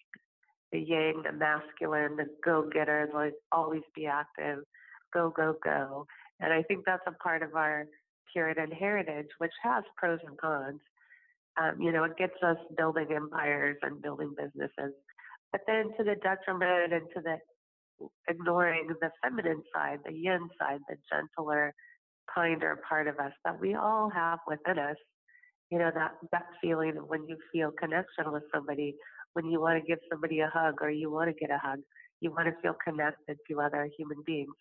the 0.70 0.78
yang, 0.78 1.22
the 1.24 1.32
masculine, 1.32 2.16
the 2.16 2.26
go-getter, 2.44 3.08
like 3.12 3.34
always 3.50 3.82
be 3.96 4.06
active, 4.06 4.60
go 5.12 5.32
go 5.34 5.56
go. 5.64 6.06
And 6.38 6.52
I 6.52 6.62
think 6.62 6.84
that's 6.86 7.02
a 7.06 7.12
part 7.22 7.42
of 7.42 7.56
our 7.56 7.86
Puritan 8.32 8.70
heritage, 8.70 9.28
which 9.38 9.52
has 9.62 9.82
pros 9.96 10.20
and 10.26 10.38
cons. 10.38 10.80
Um, 11.60 11.80
you 11.80 11.92
know, 11.92 12.04
it 12.04 12.16
gets 12.16 12.34
us 12.42 12.56
building 12.76 13.08
empires 13.14 13.76
and 13.82 14.00
building 14.00 14.34
businesses, 14.36 14.94
but 15.52 15.60
then 15.66 15.90
to 15.98 16.04
the 16.04 16.16
detriment 16.22 16.92
and 16.92 17.06
to 17.14 17.20
the 17.20 17.36
ignoring 18.28 18.88
the 19.00 19.10
feminine 19.22 19.62
side, 19.74 19.98
the 20.04 20.12
yin 20.12 20.48
side, 20.58 20.80
the 20.88 20.96
gentler, 21.10 21.74
kinder 22.34 22.80
part 22.88 23.06
of 23.06 23.18
us 23.18 23.32
that 23.44 23.60
we 23.60 23.74
all 23.74 24.10
have 24.14 24.38
within 24.46 24.78
us. 24.78 24.96
You 25.70 25.78
know, 25.78 25.90
that, 25.94 26.12
that 26.32 26.46
feeling 26.60 26.96
of 26.98 27.04
when 27.08 27.26
you 27.26 27.36
feel 27.52 27.70
connection 27.78 28.30
with 28.30 28.42
somebody, 28.54 28.94
when 29.32 29.46
you 29.46 29.60
want 29.60 29.80
to 29.80 29.86
give 29.86 29.98
somebody 30.10 30.40
a 30.40 30.50
hug 30.52 30.74
or 30.82 30.90
you 30.90 31.10
want 31.10 31.28
to 31.28 31.34
get 31.34 31.54
a 31.54 31.58
hug, 31.58 31.78
you 32.20 32.30
want 32.30 32.46
to 32.46 32.54
feel 32.62 32.74
connected 32.86 33.38
to 33.50 33.60
other 33.60 33.88
human 33.96 34.18
beings. 34.26 34.54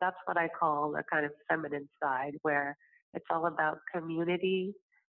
That's 0.00 0.16
what 0.26 0.36
I 0.36 0.48
call 0.48 0.92
the 0.92 1.02
kind 1.10 1.24
of 1.24 1.32
feminine 1.48 1.88
side 2.02 2.32
where 2.42 2.76
it's 3.14 3.24
all 3.30 3.46
about 3.46 3.78
community, 3.94 4.74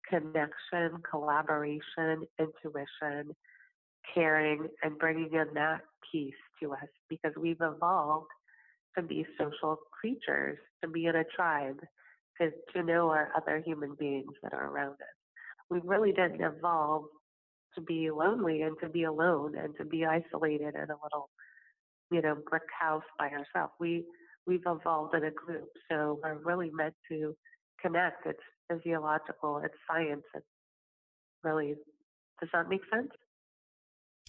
connection, 0.10 1.01
collaboration, 1.10 2.25
intuition, 2.39 3.36
caring, 4.13 4.68
and 4.84 4.98
bringing 4.98 5.34
in 5.34 5.54
that 5.54 5.82
piece 6.12 6.34
to 6.62 6.74
us 6.74 6.89
because 7.10 7.32
we've 7.39 7.62
evolved 7.62 8.28
to 8.98 9.04
be 9.04 9.25
social 9.38 9.78
creatures, 9.92 10.58
to 10.82 10.89
be 10.89 11.06
in 11.06 11.16
a 11.16 11.24
tribe, 11.36 11.80
to, 12.42 12.50
to 12.74 12.84
know 12.84 13.10
our 13.10 13.32
other 13.36 13.62
human 13.66 13.96
beings 14.00 14.34
that 14.44 14.54
are 14.54 14.68
around 14.68 14.94
us. 14.94 15.16
We 15.70 15.80
really 15.84 16.12
didn't 16.12 16.42
evolve 16.42 17.06
to 17.75 17.82
be 17.82 18.10
lonely 18.10 18.63
and 18.63 18.75
to 18.82 18.89
be 18.89 19.04
alone 19.04 19.56
and 19.58 19.75
to 19.78 19.86
be 19.86 20.06
isolated 20.06 20.75
in 20.75 20.89
a 20.89 20.98
little, 21.04 21.30
you 22.12 22.22
know, 22.22 22.38
brick 22.50 22.63
house 22.80 23.04
by 23.18 23.30
ourselves. 23.30 23.74
We 23.80 24.06
we've 24.48 24.63
evolved 24.66 25.13
in 25.13 25.25
a 25.25 25.32
group, 25.32 25.70
so 25.92 26.20
we're 26.24 26.39
really 26.44 26.72
meant 26.74 26.96
to 27.10 27.36
connect. 27.81 28.25
It's 28.25 28.39
physiological, 28.69 29.62
it's 29.63 29.75
science. 29.89 30.24
It's 30.33 30.45
really 31.43 31.75
does 32.39 32.50
that 32.53 32.69
make 32.69 32.81
sense? 32.93 33.12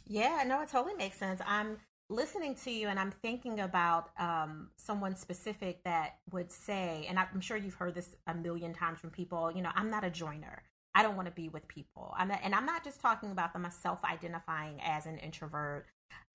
Yeah, 0.07 0.43
no, 0.47 0.61
it 0.63 0.69
totally 0.69 0.95
makes 0.95 1.17
sense. 1.17 1.41
I'm 1.47 1.77
listening 2.09 2.57
to 2.57 2.71
you 2.71 2.89
and 2.89 2.99
I'm 2.99 3.13
thinking 3.13 3.61
about 3.61 4.11
um, 4.19 4.71
someone 4.77 5.15
specific 5.15 5.85
that 5.85 6.17
would 6.33 6.51
say, 6.51 7.07
and 7.09 7.19
I'm 7.19 7.41
sure 7.41 7.57
you've 7.57 7.75
heard 7.75 7.95
this 7.95 8.17
a 8.27 8.35
million 8.35 8.75
times 8.75 8.99
from 8.99 9.11
people, 9.11 9.53
you 9.55 9.63
know, 9.63 9.71
I'm 9.75 9.91
not 9.91 10.03
a 10.03 10.11
joiner. 10.11 10.65
I 10.93 11.05
don't 11.05 11.15
want 11.15 11.27
to 11.27 11.33
be 11.33 11.49
with 11.49 11.69
people. 11.69 12.13
I'm 12.19 12.29
not, 12.29 12.41
and 12.43 12.53
I'm 12.53 12.67
not 12.67 12.83
just 12.83 13.01
talking 13.01 13.31
about 13.31 13.53
them 13.53 13.65
as 13.65 13.75
self-identifying 13.77 14.81
as 14.83 15.07
an 15.07 15.19
introvert. 15.19 15.87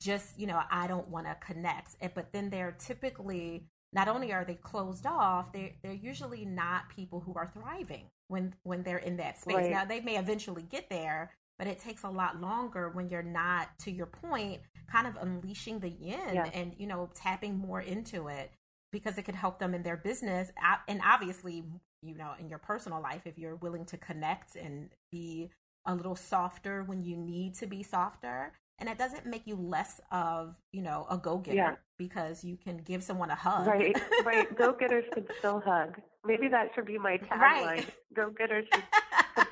Just, 0.01 0.39
you 0.39 0.47
know, 0.47 0.61
I 0.71 0.87
don't 0.87 1.09
want 1.09 1.25
to 1.25 1.35
connect. 1.45 1.97
And, 1.99 2.13
but 2.13 2.31
then 2.31 2.49
they're 2.49 2.75
typically 2.79 3.67
not 3.95 4.09
only 4.09 4.33
are 4.33 4.43
they 4.43 4.55
closed 4.55 5.05
off, 5.05 5.53
they 5.53 5.77
they're 5.81 5.93
usually 5.93 6.45
not 6.45 6.89
people 6.89 7.21
who 7.21 7.33
are 7.35 7.49
thriving 7.53 8.11
when 8.27 8.53
when 8.63 8.83
they're 8.83 8.97
in 8.97 9.17
that 9.17 9.39
space. 9.39 9.55
Right. 9.55 9.71
Now 9.71 9.85
they 9.85 10.01
may 10.01 10.17
eventually 10.17 10.63
get 10.63 10.89
there, 10.89 11.31
but 11.57 11.65
it 11.65 11.79
takes 11.79 12.03
a 12.03 12.09
lot 12.09 12.41
longer 12.41 12.89
when 12.89 13.09
you're 13.09 13.23
not 13.23 13.69
to 13.79 13.91
your 13.91 14.07
point 14.07 14.59
kind 14.91 15.07
of 15.07 15.15
unleashing 15.21 15.79
the 15.79 15.89
yin 15.89 16.19
yeah. 16.33 16.49
and 16.53 16.73
you 16.77 16.85
know 16.85 17.09
tapping 17.15 17.57
more 17.57 17.81
into 17.81 18.27
it 18.27 18.51
because 18.91 19.17
it 19.17 19.23
could 19.23 19.35
help 19.35 19.59
them 19.59 19.73
in 19.73 19.81
their 19.81 19.97
business 19.97 20.51
and 20.87 21.01
obviously 21.03 21.63
you 22.03 22.15
know 22.15 22.33
in 22.39 22.47
your 22.47 22.59
personal 22.59 23.01
life 23.01 23.21
if 23.25 23.37
you're 23.37 23.55
willing 23.55 23.83
to 23.83 23.97
connect 23.97 24.55
and 24.55 24.89
be 25.11 25.49
a 25.85 25.95
little 25.95 26.15
softer 26.15 26.83
when 26.83 27.03
you 27.03 27.17
need 27.17 27.55
to 27.55 27.65
be 27.65 27.81
softer 27.81 28.51
and 28.79 28.89
it 28.89 28.97
doesn't 28.97 29.25
make 29.25 29.43
you 29.45 29.55
less 29.55 30.01
of 30.11 30.55
you 30.71 30.81
know 30.81 31.05
a 31.09 31.17
go-getter 31.17 31.55
yeah. 31.55 31.75
because 31.97 32.43
you 32.43 32.57
can 32.57 32.77
give 32.77 33.03
someone 33.03 33.29
a 33.29 33.35
hug. 33.35 33.67
Right 33.67 33.95
right. 34.25 34.57
Go-getters 34.57 35.05
can 35.13 35.25
still 35.39 35.61
hug. 35.65 35.99
Maybe 36.25 36.47
that 36.49 36.69
should 36.75 36.85
be 36.85 36.97
my 36.97 37.17
tagline. 37.17 37.39
Right. 37.39 37.89
go-getters 38.15 38.65
can 38.71 38.83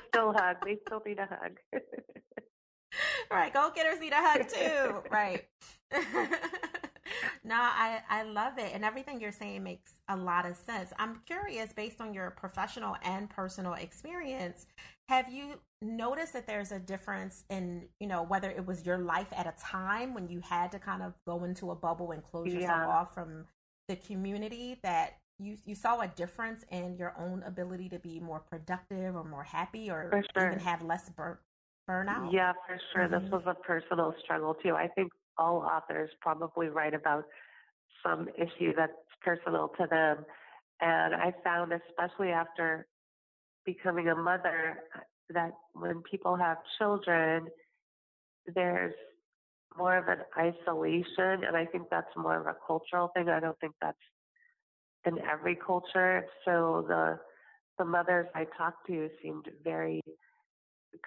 still 0.08 0.32
hug. 0.32 0.56
They 0.64 0.78
still 0.86 1.02
need 1.06 1.18
a 1.18 1.26
hug. 1.26 1.82
Right. 3.30 3.52
Go-getters 3.52 4.00
need 4.00 4.12
a 4.12 4.16
hug 4.16 4.48
too. 4.48 5.02
Right 5.10 5.44
no, 7.44 7.56
I, 7.56 8.00
I 8.08 8.22
love 8.22 8.58
it. 8.58 8.72
And 8.74 8.84
everything 8.84 9.20
you're 9.20 9.32
saying 9.32 9.62
makes 9.62 9.94
a 10.08 10.16
lot 10.16 10.46
of 10.46 10.56
sense. 10.56 10.92
I'm 10.98 11.20
curious, 11.26 11.72
based 11.72 12.00
on 12.00 12.14
your 12.14 12.30
professional 12.30 12.96
and 13.02 13.28
personal 13.30 13.74
experience, 13.74 14.66
have 15.08 15.32
you 15.32 15.60
noticed 15.82 16.32
that 16.32 16.46
there's 16.46 16.72
a 16.72 16.78
difference 16.78 17.44
in, 17.50 17.84
you 18.00 18.06
know, 18.06 18.22
whether 18.22 18.50
it 18.50 18.66
was 18.66 18.86
your 18.86 18.98
life 18.98 19.28
at 19.36 19.46
a 19.46 19.54
time 19.60 20.14
when 20.14 20.28
you 20.28 20.40
had 20.40 20.72
to 20.72 20.78
kind 20.78 21.02
of 21.02 21.14
go 21.26 21.44
into 21.44 21.70
a 21.70 21.74
bubble 21.74 22.12
and 22.12 22.22
close 22.22 22.46
yourself 22.46 22.62
yeah. 22.62 22.86
off 22.86 23.14
from 23.14 23.44
the 23.88 23.96
community 23.96 24.78
that 24.82 25.18
you 25.38 25.56
you 25.64 25.74
saw 25.74 26.00
a 26.00 26.08
difference 26.08 26.64
in 26.70 26.96
your 26.96 27.14
own 27.18 27.42
ability 27.44 27.88
to 27.88 27.98
be 27.98 28.20
more 28.20 28.40
productive 28.40 29.16
or 29.16 29.24
more 29.24 29.42
happy 29.42 29.90
or 29.90 30.22
sure. 30.36 30.46
even 30.46 30.58
have 30.60 30.82
less 30.82 31.10
bur- 31.10 31.40
burnout? 31.88 32.32
Yeah, 32.32 32.52
for 32.66 32.78
sure. 32.92 33.08
Mm-hmm. 33.08 33.24
This 33.24 33.32
was 33.32 33.42
a 33.46 33.54
personal 33.54 34.14
struggle 34.22 34.54
too. 34.54 34.74
I 34.74 34.88
think 34.88 35.12
all 35.38 35.58
authors 35.58 36.10
probably 36.20 36.68
write 36.68 36.94
about 36.94 37.24
some 38.02 38.28
issue 38.36 38.72
that's 38.76 38.92
personal 39.22 39.70
to 39.78 39.86
them. 39.88 40.24
And 40.80 41.14
I 41.14 41.32
found, 41.42 41.72
especially 41.72 42.28
after 42.28 42.86
becoming 43.64 44.08
a 44.08 44.14
mother, 44.14 44.78
that 45.30 45.52
when 45.72 46.02
people 46.02 46.36
have 46.36 46.58
children, 46.78 47.46
there's 48.54 48.94
more 49.76 49.96
of 49.96 50.08
an 50.08 50.18
isolation. 50.38 51.44
And 51.44 51.56
I 51.56 51.64
think 51.64 51.88
that's 51.90 52.14
more 52.16 52.38
of 52.38 52.46
a 52.46 52.56
cultural 52.66 53.10
thing. 53.14 53.28
I 53.28 53.40
don't 53.40 53.58
think 53.60 53.74
that's 53.80 53.96
in 55.06 55.18
every 55.20 55.56
culture. 55.56 56.26
So 56.44 56.84
the 56.86 57.18
the 57.78 57.84
mothers 57.84 58.26
I 58.36 58.46
talked 58.56 58.86
to 58.86 59.08
seemed 59.20 59.48
very 59.64 60.00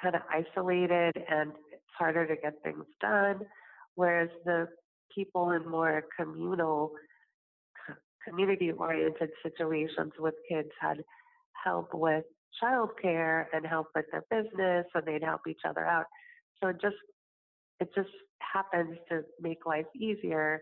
kind 0.01 0.15
of 0.15 0.21
isolated 0.29 1.13
and 1.29 1.51
it's 1.71 1.81
harder 1.97 2.27
to 2.27 2.35
get 2.35 2.61
things 2.61 2.83
done 2.99 3.39
whereas 3.97 4.29
the 4.45 4.67
people 5.13 5.51
in 5.51 5.67
more 5.69 6.03
communal, 6.17 6.91
community 8.25 8.71
oriented 8.71 9.31
situations 9.43 10.13
with 10.19 10.35
kids 10.47 10.69
had 10.79 10.97
help 11.65 11.89
with 11.93 12.23
childcare 12.63 13.45
and 13.53 13.65
help 13.65 13.87
with 13.95 14.05
their 14.11 14.23
business 14.29 14.85
and 14.93 15.03
they'd 15.05 15.23
help 15.23 15.41
each 15.49 15.61
other 15.67 15.83
out. 15.85 16.05
So 16.61 16.69
it 16.69 16.77
just 16.81 16.95
it 17.79 17.89
just 17.95 18.09
happens 18.39 18.97
to 19.09 19.21
make 19.41 19.65
life 19.65 19.85
easier 19.95 20.61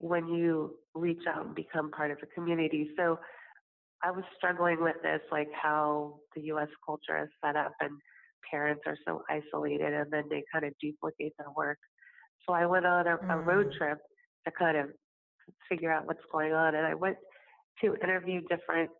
when 0.00 0.28
you 0.28 0.74
reach 0.94 1.22
out 1.28 1.46
and 1.46 1.54
become 1.54 1.90
part 1.90 2.10
of 2.10 2.18
the 2.20 2.26
community. 2.26 2.90
So 2.96 3.18
I 4.02 4.10
was 4.10 4.24
struggling 4.36 4.80
with 4.80 4.96
this, 5.02 5.20
like 5.30 5.48
how 5.60 6.18
the 6.34 6.42
US 6.52 6.68
culture 6.84 7.22
is 7.22 7.28
set 7.44 7.56
up 7.56 7.72
and 7.80 7.90
parents 8.50 8.82
are 8.86 8.98
so 9.06 9.22
isolated 9.30 9.92
and 9.92 10.10
then 10.10 10.24
they 10.28 10.42
kind 10.52 10.64
of 10.64 10.72
duplicate 10.80 11.34
their 11.38 11.50
work 11.56 11.78
so 12.46 12.52
I 12.52 12.66
went 12.66 12.86
on 12.86 13.06
a, 13.06 13.16
mm. 13.16 13.32
a 13.32 13.38
road 13.38 13.66
mm. 13.66 13.78
trip 13.78 13.98
to 14.46 14.52
kind 14.58 14.76
of 14.76 14.86
figure 15.68 15.92
out 15.92 16.06
what's 16.06 16.24
going 16.32 16.52
on. 16.52 16.74
And 16.74 16.86
I 16.86 16.94
went 16.94 17.16
to 17.82 17.94
interview 18.02 18.40
different 18.48 18.90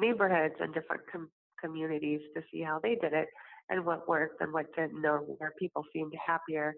neighborhoods 0.00 0.54
and 0.60 0.72
different 0.72 1.02
com- 1.10 1.30
communities 1.62 2.20
to 2.34 2.42
see 2.52 2.62
how 2.62 2.78
they 2.82 2.94
did 2.94 3.12
it 3.12 3.28
and 3.70 3.84
what 3.84 4.08
worked 4.08 4.40
and 4.40 4.52
what 4.52 4.74
didn't, 4.74 5.04
or 5.04 5.18
where 5.18 5.52
people 5.58 5.84
seemed 5.92 6.12
happier. 6.24 6.74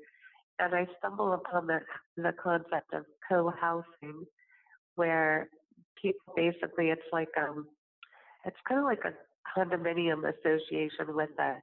And 0.58 0.74
I 0.74 0.86
stumbled 0.98 1.34
upon 1.34 1.66
the, 1.66 1.80
the 2.16 2.32
concept 2.42 2.92
of 2.92 3.04
co-housing, 3.28 4.24
where 4.96 5.48
people 6.00 6.34
basically 6.36 6.90
it's 6.90 7.02
like 7.12 7.28
um, 7.38 7.66
it's 8.44 8.56
kind 8.68 8.80
of 8.80 8.84
like 8.84 9.04
a 9.04 9.14
condominium 9.56 10.22
association 10.28 11.14
with 11.14 11.30
a 11.38 11.54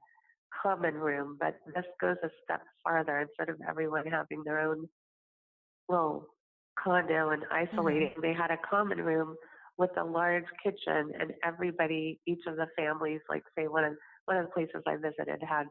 common 0.62 0.94
room, 0.94 1.36
but 1.40 1.56
this 1.74 1.84
goes 2.00 2.16
a 2.22 2.28
step 2.44 2.62
farther. 2.82 3.20
Instead 3.20 3.48
of 3.48 3.60
everyone 3.68 4.06
having 4.06 4.42
their 4.44 4.60
own 4.60 4.88
little 5.88 6.26
condo 6.82 7.30
and 7.30 7.42
mm-hmm. 7.42 7.68
isolating, 7.74 8.08
mm-hmm. 8.08 8.22
they 8.22 8.32
had 8.32 8.50
a 8.50 8.58
common 8.68 8.98
room 8.98 9.36
with 9.76 9.90
a 9.96 10.04
large 10.04 10.44
kitchen, 10.62 11.12
and 11.20 11.32
everybody, 11.44 12.18
each 12.26 12.42
of 12.48 12.56
the 12.56 12.66
families, 12.76 13.20
like 13.28 13.44
say 13.56 13.68
one 13.68 13.84
of 13.84 13.92
one 14.26 14.36
of 14.36 14.46
the 14.46 14.52
places 14.52 14.82
I 14.86 14.96
visited 14.96 15.42
had 15.48 15.66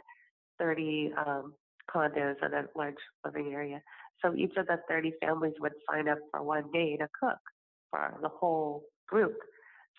30 0.60 1.12
um, 1.26 1.54
condos 1.94 2.36
and 2.42 2.54
a 2.54 2.66
large 2.76 2.96
living 3.24 3.54
area. 3.54 3.82
So 4.24 4.34
each 4.34 4.54
of 4.58 4.66
the 4.68 4.78
30 4.90 5.14
families 5.22 5.54
would 5.60 5.74
sign 5.90 6.08
up 6.10 6.18
for 6.32 6.42
one 6.42 6.72
day 6.74 6.98
to 6.98 7.08
cook 7.20 7.38
for 7.92 8.18
the 8.22 8.30
whole 8.30 8.84
group. 9.08 9.36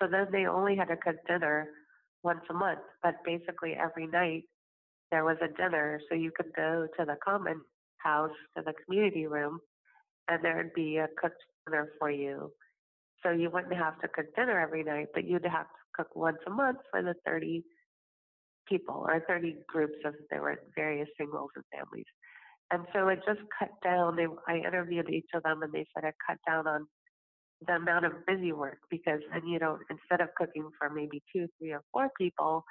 So 0.00 0.08
then 0.10 0.26
they 0.32 0.46
only 0.46 0.76
had 0.76 0.88
to 0.88 0.96
cook 0.96 1.16
dinner 1.26 1.68
once 2.22 2.40
a 2.50 2.54
month, 2.54 2.80
but 3.02 3.14
basically 3.24 3.74
every 3.74 4.06
night 4.06 4.42
there 5.10 5.24
was 5.24 5.36
a 5.42 5.48
dinner, 5.56 6.00
so 6.08 6.14
you 6.14 6.30
could 6.36 6.52
go 6.54 6.86
to 6.98 7.04
the 7.04 7.16
common 7.24 7.60
house, 7.98 8.30
to 8.56 8.62
the 8.62 8.74
community 8.84 9.26
room, 9.26 9.58
and 10.28 10.44
there'd 10.44 10.74
be 10.74 10.98
a 10.98 11.08
cooked 11.20 11.42
dinner 11.66 11.90
for 11.98 12.10
you. 12.10 12.52
So 13.22 13.30
you 13.30 13.50
wouldn't 13.50 13.74
have 13.74 14.00
to 14.00 14.08
cook 14.08 14.26
dinner 14.36 14.60
every 14.60 14.84
night, 14.84 15.08
but 15.14 15.24
you'd 15.24 15.44
have 15.44 15.66
to 15.66 15.82
cook 15.96 16.08
once 16.14 16.38
a 16.46 16.50
month 16.50 16.78
for 16.90 17.02
the 17.02 17.14
30 17.26 17.64
people 18.68 19.06
or 19.08 19.24
30 19.26 19.56
groups 19.66 19.98
of 20.04 20.14
there 20.30 20.42
were 20.42 20.60
various 20.76 21.08
singles 21.18 21.50
and 21.56 21.64
families. 21.72 22.06
And 22.70 22.84
so 22.92 23.08
it 23.08 23.20
just 23.26 23.40
cut 23.58 23.70
down. 23.82 24.16
They, 24.16 24.26
I 24.46 24.58
interviewed 24.58 25.08
each 25.10 25.30
of 25.34 25.42
them, 25.42 25.62
and 25.62 25.72
they 25.72 25.86
said 25.94 26.06
it 26.06 26.14
cut 26.26 26.36
down 26.46 26.66
on 26.66 26.86
the 27.66 27.74
amount 27.74 28.04
of 28.04 28.12
busy 28.26 28.52
work 28.52 28.78
because 28.90 29.20
then 29.32 29.46
you 29.46 29.58
don't 29.58 29.80
instead 29.90 30.20
of 30.20 30.28
cooking 30.36 30.68
for 30.78 30.90
maybe 30.90 31.22
two, 31.34 31.46
three, 31.58 31.72
or 31.72 31.82
four 31.92 32.08
people, 32.16 32.62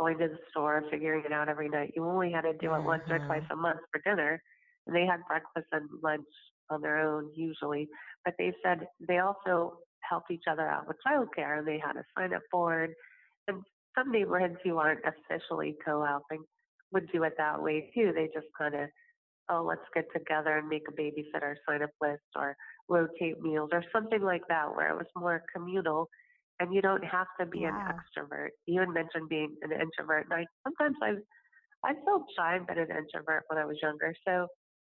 going 0.00 0.18
to 0.18 0.28
the 0.28 0.38
store, 0.50 0.82
figuring 0.90 1.22
it 1.26 1.32
out 1.32 1.50
every 1.50 1.68
night. 1.68 1.92
You 1.94 2.04
only 2.04 2.32
had 2.32 2.42
to 2.42 2.54
do 2.54 2.68
it 2.68 2.78
mm-hmm. 2.78 2.86
once 2.86 3.02
or 3.10 3.18
twice 3.18 3.42
mm-hmm. 3.42 3.58
a 3.58 3.62
month 3.62 3.80
for 3.92 4.00
dinner. 4.02 4.42
And 4.86 4.96
they 4.96 5.04
had 5.04 5.20
breakfast 5.28 5.66
and 5.72 5.88
lunch 6.02 6.24
on 6.70 6.80
their 6.80 6.98
own 6.98 7.30
usually. 7.34 7.86
But 8.24 8.34
they 8.38 8.52
said 8.64 8.86
they 9.06 9.18
also 9.18 9.78
helped 10.08 10.30
each 10.30 10.44
other 10.50 10.66
out 10.66 10.88
with 10.88 10.96
childcare 11.06 11.58
and 11.58 11.68
they 11.68 11.78
had 11.78 11.96
a 11.96 12.04
sign 12.16 12.32
up 12.32 12.40
board. 12.50 12.94
And 13.46 13.62
some 13.96 14.10
neighborhoods 14.10 14.56
who 14.64 14.78
aren't 14.78 15.04
officially 15.04 15.76
co 15.84 16.02
helping 16.02 16.44
would 16.92 17.12
do 17.12 17.24
it 17.24 17.34
that 17.36 17.62
way 17.62 17.90
too. 17.94 18.12
They 18.14 18.30
just 18.32 18.46
kind 18.56 18.74
of, 18.74 18.88
oh, 19.50 19.64
let's 19.68 19.82
get 19.94 20.06
together 20.14 20.56
and 20.56 20.68
make 20.68 20.84
a 20.88 20.92
babysitter 20.92 21.56
sign 21.68 21.82
up 21.82 21.90
list 22.00 22.22
or 22.36 22.56
rotate 22.88 23.40
meals 23.42 23.68
or 23.72 23.84
something 23.92 24.22
like 24.22 24.42
that 24.48 24.74
where 24.74 24.88
it 24.88 24.96
was 24.96 25.06
more 25.14 25.42
communal 25.54 26.08
and 26.60 26.72
you 26.74 26.82
don't 26.82 27.04
have 27.04 27.26
to 27.40 27.46
be 27.46 27.60
wow. 27.60 27.68
an 27.88 27.96
extrovert. 27.96 28.50
You 28.66 28.80
had 28.80 28.90
mentioned 28.90 29.28
being 29.28 29.54
an 29.62 29.72
introvert, 29.72 30.26
and 30.30 30.40
I 30.40 30.46
sometimes 30.64 30.96
I 31.02 31.88
I 31.88 31.94
felt 32.04 32.24
shy 32.36 32.58
been 32.58 32.78
an 32.78 32.90
introvert 32.90 33.44
when 33.48 33.58
I 33.58 33.64
was 33.64 33.76
younger. 33.82 34.14
So 34.26 34.46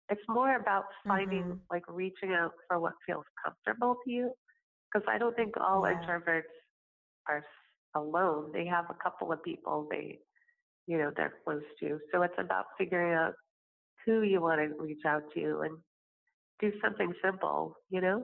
it's 0.09 0.21
more 0.29 0.55
about 0.55 0.85
finding 1.05 1.43
mm-hmm. 1.43 1.69
like 1.69 1.83
reaching 1.87 2.31
out 2.31 2.51
for 2.67 2.79
what 2.79 2.93
feels 3.05 3.25
comfortable 3.43 3.97
to 4.05 4.11
you, 4.11 4.31
because 4.91 5.05
I 5.09 5.17
don't 5.17 5.35
think 5.35 5.55
all 5.57 5.85
yeah. 5.85 5.95
introverts 5.95 6.53
are 7.27 7.43
alone. 7.95 8.51
They 8.53 8.65
have 8.65 8.85
a 8.89 9.03
couple 9.03 9.31
of 9.31 9.43
people 9.43 9.87
they 9.91 10.19
you 10.87 10.97
know 10.97 11.11
they're 11.15 11.33
close 11.43 11.67
to. 11.81 11.99
So 12.13 12.21
it's 12.21 12.39
about 12.39 12.65
figuring 12.77 13.13
out 13.13 13.33
who 14.05 14.21
you 14.21 14.41
want 14.41 14.61
to 14.61 14.81
reach 14.81 15.03
out 15.05 15.23
to 15.35 15.61
and 15.65 15.77
do 16.59 16.71
something 16.81 17.13
simple, 17.23 17.75
you 17.89 18.01
know? 18.01 18.23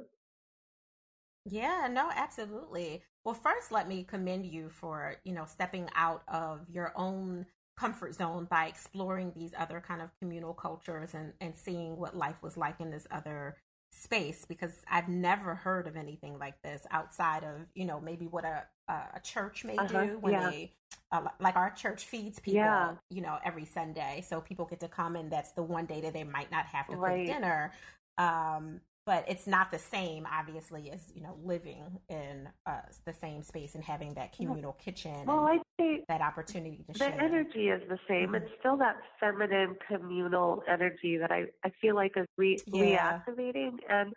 Yeah, 1.49 1.87
no, 1.91 2.09
absolutely. 2.15 3.03
Well, 3.25 3.35
first, 3.35 3.71
let 3.71 3.87
me 3.87 4.03
commend 4.03 4.45
you 4.45 4.69
for, 4.69 5.15
you 5.23 5.33
know, 5.33 5.45
stepping 5.45 5.89
out 5.95 6.23
of 6.27 6.61
your 6.69 6.93
own 6.95 7.45
comfort 7.77 8.13
zone 8.15 8.47
by 8.49 8.67
exploring 8.67 9.31
these 9.35 9.51
other 9.57 9.83
kind 9.85 10.01
of 10.01 10.09
communal 10.19 10.53
cultures 10.53 11.13
and, 11.13 11.33
and 11.41 11.55
seeing 11.57 11.97
what 11.97 12.15
life 12.15 12.41
was 12.43 12.55
like 12.55 12.79
in 12.79 12.91
this 12.91 13.07
other 13.11 13.57
space 13.91 14.45
because 14.45 14.71
I've 14.89 15.09
never 15.09 15.55
heard 15.55 15.87
of 15.87 15.95
anything 15.95 16.37
like 16.39 16.61
this 16.61 16.85
outside 16.91 17.43
of, 17.43 17.67
you 17.75 17.85
know, 17.85 17.99
maybe 17.99 18.27
what 18.27 18.45
a, 18.45 18.63
a 18.87 19.19
church 19.21 19.63
may 19.63 19.75
uh-huh, 19.77 20.05
do 20.05 20.17
when 20.19 20.33
yeah. 20.33 20.49
they, 20.49 20.71
uh, 21.11 21.21
like 21.39 21.55
our 21.55 21.71
church 21.71 22.05
feeds 22.05 22.39
people, 22.39 22.59
yeah. 22.59 22.93
you 23.09 23.21
know, 23.21 23.37
every 23.43 23.65
Sunday. 23.65 24.23
So 24.27 24.41
people 24.41 24.65
get 24.65 24.79
to 24.81 24.87
come 24.87 25.15
and 25.15 25.31
that's 25.31 25.51
the 25.51 25.63
one 25.63 25.85
day 25.85 26.01
that 26.01 26.13
they 26.13 26.23
might 26.23 26.51
not 26.51 26.65
have 26.67 26.87
to 26.87 26.95
right. 26.95 27.25
cook 27.25 27.35
dinner. 27.35 27.71
Um, 28.17 28.81
but 29.05 29.25
it's 29.27 29.47
not 29.47 29.71
the 29.71 29.79
same 29.79 30.27
obviously 30.31 30.89
as 30.91 31.11
you 31.13 31.21
know 31.21 31.35
living 31.43 31.99
in 32.09 32.47
uh, 32.65 32.81
the 33.05 33.13
same 33.13 33.43
space 33.43 33.75
and 33.75 33.83
having 33.83 34.13
that 34.13 34.35
communal 34.35 34.73
kitchen 34.73 35.25
well 35.25 35.45
i 35.45 35.57
say 35.79 36.03
that 36.07 36.21
opportunity 36.21 36.83
to 36.87 36.93
the 36.93 36.99
share. 36.99 37.21
energy 37.21 37.69
is 37.69 37.81
the 37.89 37.99
same 38.07 38.27
mm-hmm. 38.27 38.35
it's 38.35 38.51
still 38.59 38.77
that 38.77 38.97
feminine 39.19 39.75
communal 39.87 40.63
energy 40.69 41.17
that 41.17 41.31
i 41.31 41.45
i 41.65 41.71
feel 41.81 41.95
like 41.95 42.11
is 42.15 42.25
re- 42.37 42.59
yeah. 42.67 43.19
reactivating 43.27 43.73
and 43.89 44.13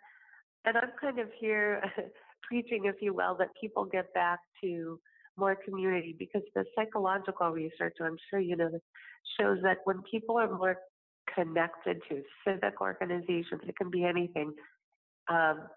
and 0.65 0.77
i'm 0.77 0.91
kind 0.99 1.19
of 1.19 1.27
here 1.39 1.83
preaching 2.47 2.85
if 2.85 2.95
you 3.01 3.13
will 3.13 3.35
that 3.37 3.49
people 3.59 3.85
get 3.85 4.13
back 4.13 4.39
to 4.61 4.99
more 5.37 5.55
community 5.55 6.15
because 6.17 6.41
the 6.55 6.63
psychological 6.75 7.49
research 7.49 7.97
i'm 8.01 8.17
sure 8.29 8.39
you 8.39 8.55
know 8.55 8.69
shows 9.39 9.57
that 9.63 9.77
when 9.83 10.01
people 10.09 10.37
are 10.37 10.51
more 10.51 10.77
connected 11.35 12.01
to 12.09 12.21
civic 12.45 12.79
organizations 12.79 13.61
it 13.67 13.75
can 13.75 13.89
be 13.91 14.03
anything 14.03 14.53
um, 15.29 15.67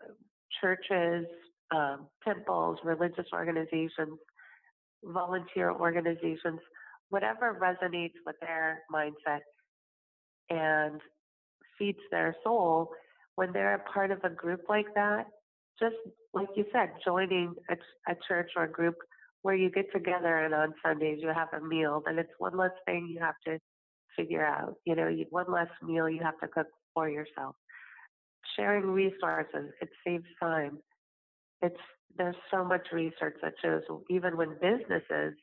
churches, 0.60 1.26
um, 1.74 2.06
temples, 2.24 2.78
religious 2.84 3.26
organizations, 3.32 4.18
volunteer 5.04 5.72
organizations, 5.72 6.60
whatever 7.08 7.58
resonates 7.60 8.14
with 8.26 8.36
their 8.40 8.80
mindset 8.92 9.40
and 10.50 11.00
feeds 11.78 11.98
their 12.10 12.34
soul, 12.44 12.90
when 13.36 13.52
they're 13.52 13.76
a 13.76 13.92
part 13.92 14.10
of 14.10 14.18
a 14.24 14.30
group 14.30 14.62
like 14.68 14.86
that, 14.94 15.26
just 15.80 15.94
like 16.34 16.48
you 16.56 16.64
said, 16.72 16.90
joining 17.04 17.54
a, 17.70 17.74
a 18.10 18.14
church 18.28 18.50
or 18.56 18.64
a 18.64 18.70
group 18.70 18.96
where 19.42 19.54
you 19.54 19.70
get 19.70 19.90
together 19.92 20.44
and 20.44 20.52
on 20.52 20.74
Sundays 20.84 21.18
you 21.22 21.28
have 21.28 21.48
a 21.56 21.64
meal, 21.64 22.02
then 22.04 22.18
it's 22.18 22.30
one 22.38 22.56
less 22.56 22.72
thing 22.84 23.08
you 23.10 23.20
have 23.20 23.36
to 23.46 23.58
figure 24.16 24.44
out. 24.44 24.74
You 24.84 24.96
know, 24.96 25.10
one 25.30 25.50
less 25.50 25.68
meal 25.82 26.08
you 26.08 26.20
have 26.22 26.38
to 26.40 26.48
cook 26.48 26.66
for 26.92 27.08
yourself 27.08 27.56
sharing 28.56 28.86
resources, 28.86 29.70
it 29.80 29.88
saves 30.06 30.24
time. 30.40 30.78
It's 31.62 31.80
there's 32.16 32.36
so 32.50 32.64
much 32.64 32.88
research 32.92 33.36
that 33.42 33.54
shows 33.62 33.82
even 34.10 34.36
when 34.36 34.54
businesses 34.60 35.34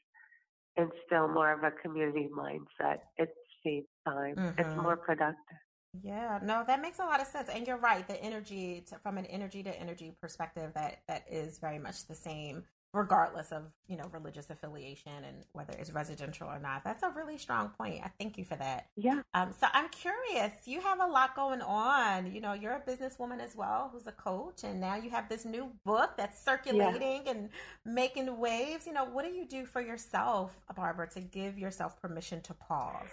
instill 0.76 1.28
more 1.28 1.54
of 1.54 1.64
a 1.64 1.72
community 1.72 2.30
mindset, 2.38 2.98
it 3.18 3.30
saves 3.64 3.88
time. 4.06 4.36
Mm-hmm. 4.36 4.60
It's 4.60 4.82
more 4.82 4.98
productive. 4.98 5.58
Yeah, 6.04 6.40
no, 6.44 6.64
that 6.68 6.82
makes 6.82 7.00
a 7.00 7.06
lot 7.06 7.22
of 7.22 7.28
sense, 7.28 7.50
and 7.50 7.66
you're 7.66 7.78
right. 7.78 8.08
The 8.08 8.22
energy, 8.22 8.84
to, 8.90 9.00
from 9.00 9.18
an 9.18 9.26
energy 9.26 9.64
to 9.64 9.80
energy 9.80 10.14
perspective, 10.22 10.72
that 10.76 11.00
that 11.08 11.24
is 11.30 11.58
very 11.58 11.80
much 11.80 12.06
the 12.08 12.16
same 12.16 12.64
regardless 12.94 13.52
of 13.52 13.64
you 13.88 13.98
know 13.98 14.10
religious 14.12 14.50
affiliation 14.50 15.12
and 15.28 15.46
whether 15.52 15.74
it's 15.74 15.92
residential 15.92 16.48
or 16.48 16.60
not 16.60 16.84
that's 16.84 17.04
a 17.04 17.10
really 17.16 17.38
strong 17.38 17.70
point. 17.70 18.02
I 18.04 18.10
thank 18.20 18.38
you 18.38 18.46
for 18.46 18.56
that. 18.56 18.88
Yeah. 18.96 19.22
Um, 19.34 19.54
so 19.60 19.68
i'm 19.74 19.90
curious 19.90 20.52
you 20.66 20.82
have 20.82 21.00
a 21.02 21.06
lot 21.06 21.36
going 21.36 21.62
on. 21.62 22.32
You 22.34 22.42
know 22.42 22.54
you're 22.54 22.74
a 22.74 22.82
businesswoman 22.82 23.42
as 23.42 23.56
well 23.56 23.90
who's 23.94 24.08
a 24.08 24.12
coach 24.12 24.64
and 24.64 24.80
now 24.80 24.96
you 24.96 25.10
have 25.10 25.30
this 25.30 25.46
new 25.46 25.72
book 25.86 26.12
that's 26.18 26.44
circulating 26.44 27.24
yeah. 27.26 27.32
and 27.32 27.50
making 27.86 28.38
waves. 28.38 28.88
You 28.88 28.94
know 28.94 29.06
what 29.06 29.26
do 29.26 29.32
you 29.32 29.46
do 29.48 29.66
for 29.66 29.82
yourself 29.82 30.60
barbara 30.76 31.10
to 31.10 31.22
give 31.22 31.58
yourself 31.58 32.02
permission 32.02 32.42
to 32.42 32.54
pause? 32.54 33.08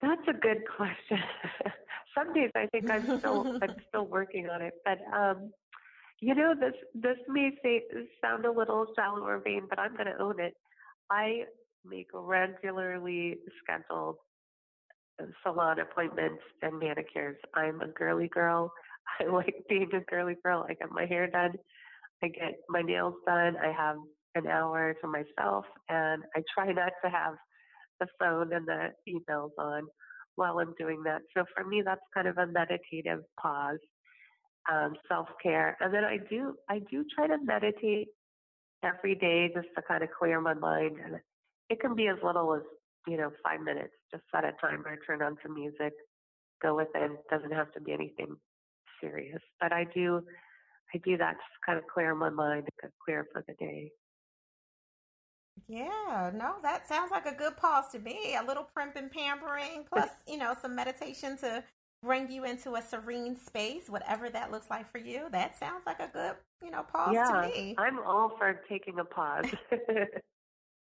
That's 0.00 0.22
a 0.28 0.32
good 0.32 0.62
question. 0.76 1.18
Some 2.16 2.32
days 2.32 2.50
i 2.54 2.66
think 2.66 2.90
i'm 2.90 3.18
still 3.18 3.58
i'm 3.62 3.76
still 3.88 4.06
working 4.06 4.48
on 4.48 4.62
it 4.62 4.72
but 4.84 4.98
um 5.14 5.50
you 6.20 6.34
know, 6.34 6.54
this 6.58 6.74
this 6.94 7.18
may 7.28 7.50
say, 7.62 7.82
sound 8.22 8.46
a 8.46 8.50
little 8.50 8.86
shallow 8.96 9.22
or 9.22 9.40
vain, 9.44 9.62
but 9.68 9.78
I'm 9.78 9.94
going 9.94 10.06
to 10.06 10.22
own 10.22 10.40
it. 10.40 10.54
I 11.10 11.44
make 11.84 12.08
regularly 12.12 13.36
scheduled 13.62 14.16
salon 15.42 15.78
appointments 15.80 16.42
and 16.62 16.78
manicures. 16.78 17.36
I'm 17.54 17.80
a 17.80 17.88
girly 17.88 18.28
girl. 18.28 18.72
I 19.20 19.30
like 19.30 19.54
being 19.68 19.90
a 19.94 20.00
girly 20.10 20.36
girl. 20.42 20.66
I 20.68 20.74
get 20.74 20.90
my 20.90 21.06
hair 21.06 21.28
done. 21.28 21.52
I 22.22 22.28
get 22.28 22.54
my 22.68 22.82
nails 22.82 23.14
done. 23.26 23.56
I 23.56 23.72
have 23.72 23.96
an 24.34 24.46
hour 24.46 24.94
to 25.00 25.08
myself, 25.08 25.64
and 25.88 26.22
I 26.34 26.42
try 26.54 26.72
not 26.72 26.92
to 27.04 27.10
have 27.10 27.34
the 28.00 28.06
phone 28.18 28.52
and 28.52 28.66
the 28.66 28.88
emails 29.08 29.50
on 29.58 29.84
while 30.34 30.58
I'm 30.58 30.74
doing 30.78 31.02
that. 31.04 31.22
So 31.34 31.44
for 31.54 31.64
me, 31.64 31.82
that's 31.84 32.00
kind 32.14 32.28
of 32.28 32.36
a 32.36 32.46
meditative 32.46 33.20
pause 33.40 33.78
um, 34.72 34.94
self 35.08 35.28
care, 35.42 35.76
and 35.80 35.92
then 35.92 36.04
I 36.04 36.18
do 36.18 36.54
I 36.68 36.80
do 36.90 37.04
try 37.14 37.26
to 37.26 37.36
meditate 37.42 38.08
every 38.82 39.14
day 39.14 39.50
just 39.54 39.68
to 39.76 39.82
kind 39.82 40.02
of 40.02 40.10
clear 40.18 40.40
my 40.40 40.54
mind, 40.54 40.96
and 41.04 41.16
it 41.70 41.80
can 41.80 41.94
be 41.94 42.08
as 42.08 42.16
little 42.22 42.54
as 42.54 42.62
you 43.06 43.16
know 43.16 43.30
five 43.42 43.60
minutes. 43.60 43.94
Just 44.10 44.24
set 44.34 44.44
a 44.44 44.52
timer, 44.60 44.96
turn 45.06 45.22
on 45.22 45.36
some 45.42 45.54
music, 45.54 45.92
go 46.62 46.76
within. 46.76 47.12
It 47.12 47.28
doesn't 47.30 47.52
have 47.52 47.72
to 47.72 47.80
be 47.80 47.92
anything 47.92 48.36
serious, 49.00 49.40
but 49.60 49.72
I 49.72 49.84
do 49.94 50.22
I 50.94 50.98
do 50.98 51.16
that 51.16 51.32
to 51.32 51.38
kind 51.64 51.78
of 51.78 51.84
clear 51.92 52.14
my 52.14 52.30
mind, 52.30 52.68
clear 53.04 53.26
for 53.32 53.44
the 53.46 53.54
day. 53.54 53.90
Yeah, 55.68 56.30
no, 56.34 56.56
that 56.62 56.86
sounds 56.86 57.10
like 57.10 57.26
a 57.26 57.34
good 57.34 57.56
pause 57.56 57.90
to 57.92 57.98
me. 57.98 58.36
A 58.40 58.46
little 58.46 58.68
primp 58.76 58.96
and 58.96 59.10
pampering, 59.10 59.84
plus, 59.92 60.10
you 60.26 60.38
know, 60.38 60.54
some 60.60 60.74
meditation 60.74 61.36
to 61.38 61.64
bring 62.02 62.30
you 62.30 62.44
into 62.44 62.74
a 62.74 62.82
serene 62.82 63.36
space, 63.36 63.88
whatever 63.88 64.30
that 64.30 64.50
looks 64.50 64.70
like 64.70 64.90
for 64.90 64.98
you. 64.98 65.26
That 65.32 65.58
sounds 65.58 65.84
like 65.86 66.00
a 66.00 66.08
good, 66.12 66.34
you 66.62 66.70
know, 66.70 66.82
pause 66.82 67.14
yeah, 67.14 67.42
to 67.42 67.48
me. 67.48 67.74
I'm 67.78 67.98
all 68.00 68.32
for 68.38 68.60
taking 68.68 68.98
a 68.98 69.04
pause. 69.04 69.46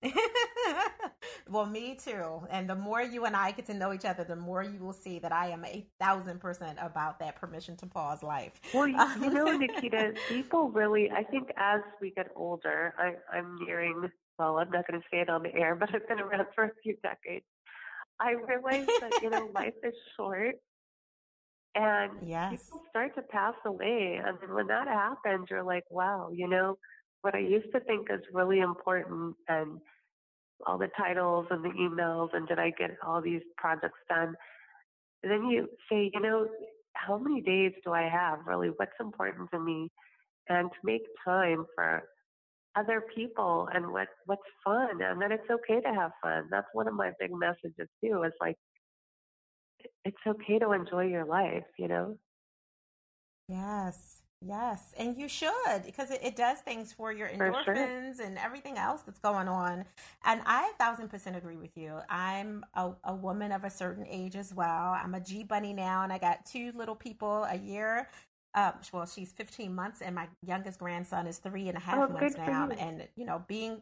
well, 1.50 1.66
me 1.66 1.96
too. 1.96 2.42
And 2.50 2.70
the 2.70 2.76
more 2.76 3.02
you 3.02 3.26
and 3.26 3.36
I 3.36 3.52
get 3.52 3.66
to 3.68 3.74
know 3.74 3.94
each 3.94 4.06
other, 4.06 4.24
the 4.24 4.36
more 4.36 4.64
you 4.64 4.80
will 4.80 4.94
see 4.94 5.20
that 5.20 5.32
I 5.32 5.50
am 5.50 5.66
a 5.66 5.86
thousand 6.00 6.40
percent 6.40 6.78
about 6.82 7.20
that 7.20 7.36
permission 7.36 7.76
to 7.78 7.86
pause 7.86 8.24
life. 8.24 8.54
Well, 8.74 8.88
you, 8.88 8.98
you 9.22 9.30
know, 9.32 9.46
Naketa, 9.60 10.16
people 10.28 10.70
really, 10.70 11.12
I 11.12 11.24
think 11.24 11.50
as 11.58 11.82
we 12.02 12.12
get 12.12 12.28
older, 12.36 12.94
I, 12.98 13.14
I'm 13.36 13.58
nearing, 13.66 14.10
well, 14.38 14.58
I'm 14.58 14.70
not 14.70 14.88
going 14.88 15.00
to 15.00 15.08
say 15.12 15.22
it 15.22 15.30
on 15.30 15.44
the 15.44 15.54
air, 15.56 15.76
but 15.76 15.94
I've 15.94 16.08
been 16.08 16.20
around 16.20 16.48
for 16.54 16.66
a 16.66 16.72
few 16.84 16.96
decades. 17.02 17.46
I 18.20 18.32
realize 18.32 18.88
that, 19.02 19.12
you 19.22 19.30
know, 19.30 19.50
life 19.54 19.74
is 19.84 19.94
short 20.16 20.56
and 21.76 22.12
yes. 22.26 22.52
people 22.52 22.82
start 22.90 23.16
to 23.16 23.22
pass 23.22 23.54
away. 23.66 24.20
And 24.26 24.38
when 24.54 24.68
that 24.68 24.88
happens, 24.88 25.48
you're 25.50 25.64
like, 25.64 25.84
wow, 25.90 26.30
you 26.34 26.48
know, 26.48 26.78
what 27.22 27.36
I 27.36 27.40
used 27.40 27.72
to 27.74 27.80
think 27.82 28.08
is 28.12 28.22
really 28.34 28.60
important 28.60 29.36
and 29.50 29.80
all 30.66 30.78
the 30.78 30.90
titles 30.98 31.48
and 31.52 31.64
the 31.64 31.70
emails 31.70 32.30
and 32.34 32.48
did 32.48 32.60
I 32.60 32.72
get 32.78 32.92
all 33.06 33.22
these 33.22 33.42
projects 33.58 34.00
done? 34.08 34.36
And 35.24 35.32
then 35.32 35.46
you 35.50 35.68
say, 35.92 36.10
you 36.14 36.22
know, 36.22 36.48
how 36.94 37.18
many 37.18 37.42
days 37.42 37.74
do 37.84 37.92
I 37.92 38.08
have 38.08 38.40
really? 38.46 38.70
What's 38.70 38.92
important 39.00 39.50
to 39.52 39.60
me? 39.60 39.92
And 40.48 40.70
to 40.70 40.78
make 40.84 41.02
time 41.26 41.66
for 41.76 42.04
other 42.78 43.04
people 43.16 43.68
and 43.74 43.92
what 43.92 44.08
what's 44.26 44.42
fun 44.64 45.02
and 45.02 45.22
then 45.22 45.32
it's 45.32 45.50
okay 45.50 45.82
to 45.82 45.94
have 45.94 46.12
fun. 46.22 46.48
That's 46.52 46.68
one 46.74 46.88
of 46.88 46.94
my 46.94 47.12
big 47.20 47.32
messages 47.34 47.90
too, 48.04 48.24
is 48.24 48.34
like 48.40 48.56
it's 50.04 50.18
okay 50.28 50.60
to 50.60 50.72
enjoy 50.72 51.06
your 51.06 51.26
life, 51.26 51.66
you 51.78 51.88
know? 51.88 52.18
Yes. 53.48 54.22
Yes, 54.48 54.94
and 54.98 55.18
you 55.18 55.28
should 55.28 55.84
because 55.86 56.12
it, 56.12 56.20
it 56.22 56.36
does 56.36 56.60
things 56.60 56.94
for 56.94 57.12
your 57.12 57.30
endorphins 57.30 57.66
for 57.66 57.76
sure. 57.76 58.26
and 58.26 58.38
everything 58.38 58.78
else 58.78 59.02
that's 59.02 59.18
going 59.20 59.48
on. 59.48 59.86
And 60.24 60.42
I 60.46 60.72
a 60.72 60.78
thousand 60.78 61.10
percent 61.10 61.36
agree 61.36 61.56
with 61.56 61.76
you. 61.76 62.00
I'm 62.10 62.64
a, 62.76 62.92
a, 63.06 63.16
woman 63.16 63.52
of 63.52 63.64
a 63.64 63.70
certain 63.70 64.06
age 64.08 64.36
as 64.36 64.54
well. 64.54 64.92
I'm 65.02 65.16
a 65.16 65.20
G 65.20 65.44
bunny 65.44 65.74
now, 65.74 66.04
and 66.04 66.14
I 66.14 66.20
got 66.20 66.46
two 66.46 66.74
little 66.76 66.96
people 66.96 67.46
a 67.50 67.56
year. 67.56 68.08
Uh, 68.54 68.74
well, 68.94 69.06
she's 69.06 69.32
15 69.32 69.74
months, 69.74 70.02
and 70.02 70.14
my 70.14 70.28
youngest 70.46 70.80
grandson 70.80 71.28
is 71.28 71.40
three 71.40 71.68
and 71.68 71.78
a 71.78 71.82
half 71.82 72.10
oh, 72.10 72.14
months 72.14 72.38
now. 72.38 72.68
You. 72.68 72.78
And 72.78 73.08
you 73.16 73.26
know, 73.26 73.44
being 73.48 73.82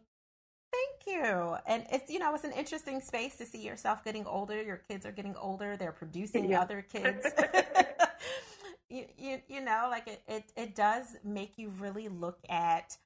Thank 0.73 1.17
you. 1.17 1.55
And 1.67 1.85
it's 1.91 2.11
you 2.11 2.19
know 2.19 2.33
it's 2.33 2.43
an 2.43 2.51
interesting 2.51 2.99
space 3.01 3.35
to 3.35 3.45
see 3.45 3.59
yourself 3.59 4.03
getting 4.03 4.25
older. 4.25 4.61
Your 4.61 4.81
kids 4.89 5.05
are 5.05 5.11
getting 5.11 5.35
older. 5.35 5.77
They're 5.77 5.91
producing 5.91 6.49
yeah. 6.49 6.61
other 6.61 6.81
kids. 6.81 7.27
you, 8.89 9.05
you 9.17 9.41
you 9.47 9.61
know 9.61 9.87
like 9.89 10.07
it, 10.07 10.21
it 10.27 10.51
it 10.55 10.75
does 10.75 11.15
make 11.23 11.57
you 11.57 11.69
really 11.79 12.09
look 12.09 12.39
at 12.49 12.97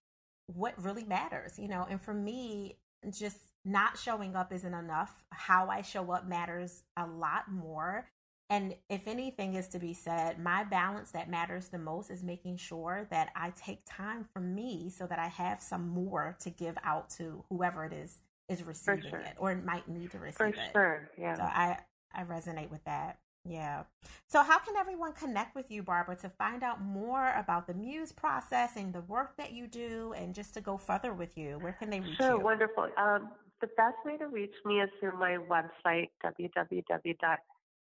what 0.47 0.82
really 0.82 1.03
matters. 1.03 1.60
You 1.60 1.67
know, 1.67 1.86
and 1.89 2.01
for 2.01 2.13
me, 2.13 2.77
just 3.12 3.38
not 3.65 3.97
showing 3.97 4.36
up 4.36 4.53
isn't 4.53 4.73
enough. 4.73 5.25
How 5.32 5.67
I 5.67 5.82
show 5.82 6.12
up 6.12 6.27
matters 6.27 6.84
a 6.95 7.06
lot 7.06 7.51
more. 7.51 8.08
And 8.49 8.75
if 8.89 9.07
anything 9.07 9.55
is 9.55 9.67
to 9.69 9.79
be 9.79 9.93
said, 9.93 10.39
my 10.39 10.63
balance 10.63 11.12
that 11.12 11.29
matters 11.29 11.67
the 11.67 11.77
most 11.77 12.10
is 12.10 12.23
making 12.23 12.57
sure 12.57 13.05
that 13.12 13.29
I 13.36 13.51
take 13.51 13.81
time 13.86 14.25
for 14.31 14.39
me 14.39 14.89
so 14.89 15.05
that 15.05 15.19
I 15.19 15.27
have 15.27 15.62
some 15.62 15.89
more 15.89 16.38
to 16.39 16.49
give 16.49 16.77
out 16.83 17.10
to 17.12 17.43
whoever 17.49 17.83
it 17.83 17.93
is 17.93 18.21
is 18.47 18.63
receiving 18.63 19.10
sure. 19.10 19.19
it 19.19 19.36
or 19.38 19.53
might 19.55 19.89
need 19.89 20.12
to 20.12 20.19
receive 20.19 20.38
for 20.38 20.45
it. 20.45 20.60
Sure, 20.71 21.10
yeah. 21.17 21.36
So 21.36 21.41
I 21.43 21.77
I 22.13 22.23
resonate 22.23 22.71
with 22.71 22.83
that. 22.86 23.19
Yeah. 23.43 23.83
So 24.29 24.43
how 24.43 24.60
can 24.60 24.77
everyone 24.77 25.12
connect 25.12 25.53
with 25.53 25.69
you, 25.69 25.83
Barbara, 25.83 26.15
to 26.17 26.29
find 26.29 26.63
out 26.63 26.81
more 26.81 27.33
about 27.33 27.67
the 27.67 27.73
Muse 27.73 28.13
process 28.13 28.77
and 28.77 28.93
the 28.93 29.01
work 29.01 29.36
that 29.38 29.51
you 29.51 29.67
do 29.67 30.13
and 30.17 30.33
just 30.33 30.53
to 30.53 30.62
go 30.62 30.77
further 30.77 31.13
with 31.13 31.38
you? 31.38 31.57
Where 31.60 31.73
can 31.73 31.89
they 31.89 31.99
reach 31.99 32.17
sure, 32.17 32.38
you? 32.38 32.39
Wonderful. 32.39 32.89
Um, 32.97 33.29
the 33.60 33.67
best 33.75 33.97
way 34.05 34.17
to 34.17 34.27
reach 34.27 34.55
me 34.65 34.81
is 34.81 34.89
through 34.99 35.17
my 35.19 35.38
website, 35.49 36.10
www 36.23 37.38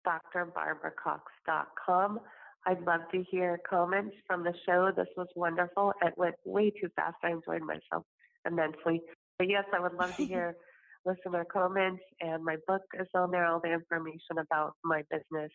drbarbaracox.com. 0.08 2.20
I'd 2.66 2.82
love 2.82 3.02
to 3.12 3.24
hear 3.30 3.60
comments 3.70 4.16
from 4.26 4.44
the 4.44 4.54
show. 4.66 4.92
This 4.96 5.10
was 5.18 5.28
wonderful. 5.36 5.94
It 6.02 6.14
went 6.18 6.36
way 6.46 6.70
too 6.70 6.90
fast. 6.96 7.18
I 7.24 7.32
enjoyed 7.32 7.62
myself 7.62 8.06
immensely. 8.46 9.02
But 9.38 9.50
yes, 9.50 9.66
I 9.74 9.80
would 9.80 9.94
love 9.94 10.16
to 10.16 10.26
hear 10.26 10.56
listener 11.06 11.46
comments. 11.46 12.04
And 12.22 12.44
my 12.44 12.56
book 12.68 12.84
is 13.00 13.08
on 13.14 13.32
there, 13.32 13.46
all 13.46 13.60
the 13.60 13.74
information 13.74 14.38
about 14.40 14.76
my 14.84 15.04
business 15.12 15.52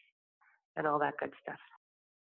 and 0.77 0.87
all 0.87 0.99
that 0.99 1.15
good 1.19 1.33
stuff. 1.43 1.59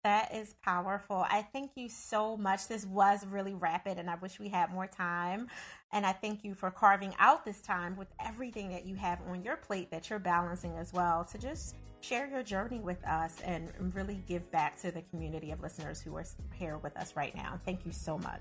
That 0.04 0.32
is 0.34 0.54
powerful. 0.62 1.26
I 1.28 1.42
thank 1.52 1.72
you 1.74 1.88
so 1.88 2.36
much. 2.36 2.68
This 2.68 2.86
was 2.86 3.26
really 3.26 3.54
rapid, 3.54 3.98
and 3.98 4.08
I 4.08 4.14
wish 4.14 4.38
we 4.38 4.48
had 4.48 4.72
more 4.72 4.86
time. 4.86 5.48
And 5.92 6.06
I 6.06 6.12
thank 6.12 6.44
you 6.44 6.54
for 6.54 6.70
carving 6.70 7.14
out 7.18 7.44
this 7.44 7.60
time 7.60 7.96
with 7.96 8.08
everything 8.24 8.70
that 8.70 8.86
you 8.86 8.94
have 8.94 9.18
on 9.28 9.42
your 9.42 9.56
plate 9.56 9.90
that 9.90 10.08
you're 10.08 10.18
balancing 10.18 10.76
as 10.76 10.92
well 10.92 11.24
to 11.24 11.38
just 11.38 11.74
share 12.00 12.28
your 12.28 12.44
journey 12.44 12.78
with 12.78 13.04
us 13.04 13.40
and 13.44 13.72
really 13.92 14.22
give 14.28 14.48
back 14.52 14.78
to 14.82 14.92
the 14.92 15.02
community 15.02 15.50
of 15.50 15.60
listeners 15.62 16.00
who 16.00 16.14
are 16.16 16.24
here 16.54 16.78
with 16.78 16.96
us 16.96 17.16
right 17.16 17.34
now. 17.34 17.58
Thank 17.64 17.84
you 17.84 17.90
so 17.90 18.18
much. 18.18 18.40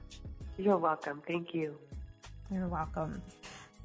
You're 0.57 0.77
welcome. 0.77 1.23
Thank 1.25 1.55
you. 1.55 1.77
You're 2.51 2.67
welcome. 2.67 3.21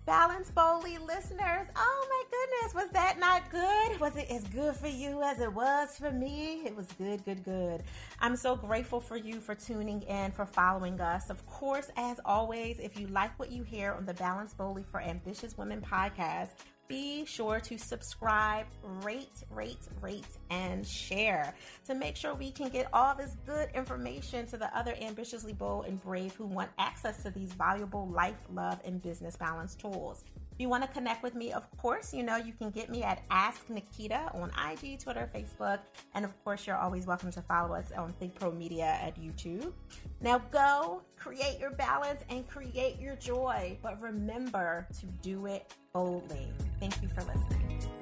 Balance 0.05 0.51
Boldly 0.51 0.99
listeners, 0.99 1.69
oh 1.77 2.07
my 2.11 2.23
goodness, 2.29 2.75
was 2.75 2.91
that 2.91 3.21
not 3.21 3.49
good? 3.51 4.01
Was 4.01 4.17
it 4.17 4.29
as 4.31 4.43
good 4.49 4.75
for 4.75 4.88
you 4.88 5.23
as 5.23 5.38
it 5.38 5.53
was 5.53 5.97
for 5.97 6.11
me? 6.11 6.62
It 6.67 6.77
was 6.77 6.87
good, 6.99 7.25
good, 7.25 7.45
good. 7.45 7.85
I'm 8.19 8.35
so 8.35 8.57
grateful 8.57 8.99
for 9.01 9.17
you 9.17 9.41
for 9.41 9.55
tuning 9.55 10.03
in, 10.03 10.33
for 10.33 10.45
following 10.45 11.01
us. 11.01 11.31
Of 11.31 11.47
course, 11.47 11.93
as 11.97 12.19
always, 12.25 12.81
if 12.81 12.99
you 12.99 13.07
like 13.09 13.38
what 13.38 13.53
you 13.53 13.62
hear 13.62 13.93
on 13.93 14.05
the 14.05 14.15
Balance 14.15 14.55
Boldly 14.55 14.83
for 14.83 15.01
Ambitious 15.01 15.57
Women 15.57 15.81
podcast, 15.81 16.49
be 16.88 17.25
sure 17.25 17.61
to 17.61 17.79
subscribe, 17.79 18.66
rate, 19.03 19.45
rate, 19.51 19.88
rate, 20.01 20.25
and 20.51 20.87
share 20.87 21.55
to 21.87 21.95
make 21.95 22.16
sure 22.16 22.35
we 22.35 22.51
can 22.51 22.68
get 22.68 22.88
all 22.92 23.14
this 23.14 23.37
good 23.47 23.68
information 23.75 24.47
to 24.47 24.57
the 24.57 24.77
other 24.77 24.95
ambitiously 25.01 25.53
bold 25.53 25.87
and 25.87 26.03
brave 26.03 26.35
who 26.35 26.47
want 26.47 26.71
access 26.79 27.23
to 27.23 27.31
these 27.31 27.53
valuable 27.53 28.09
life, 28.09 28.38
love, 28.53 28.81
and 28.85 29.03
business 29.03 29.37
balance 29.37 29.75
tools. 29.75 30.25
If 30.53 30.61
you 30.61 30.69
want 30.69 30.83
to 30.83 30.88
connect 30.88 31.23
with 31.23 31.35
me, 31.35 31.51
of 31.53 31.67
course, 31.79 32.12
you 32.12 32.23
know 32.23 32.37
you 32.37 32.53
can 32.53 32.71
get 32.71 32.91
me 32.91 33.03
at 33.03 33.23
Ask 33.31 33.67
Naketa 33.69 34.35
on 34.38 34.51
IG, 34.71 34.99
Twitter, 34.99 35.29
Facebook, 35.35 35.79
and 36.15 36.27
of 36.27 36.45
course, 36.45 36.67
you're 36.67 36.77
always 36.77 37.07
welcome 37.07 37.33
to 37.33 37.41
follow 37.41 37.75
us 37.75 37.91
on 37.97 38.12
Think 38.21 38.35
Pro 38.35 38.51
Media 38.53 38.99
at 39.03 39.19
YouTube. 39.19 39.73
Now 40.21 40.38
go 40.51 41.03
create 41.17 41.59
your 41.59 41.71
balance 41.71 42.21
and 42.29 42.47
create 42.47 43.01
your 43.01 43.17
joy, 43.17 43.79
but 43.83 44.01
remember 44.03 44.87
to 45.01 45.07
do 45.23 45.47
it 45.47 45.73
boldly. 45.95 46.49
Thank 46.79 47.01
you 47.03 47.09
for 47.09 47.23
listening. 47.23 48.02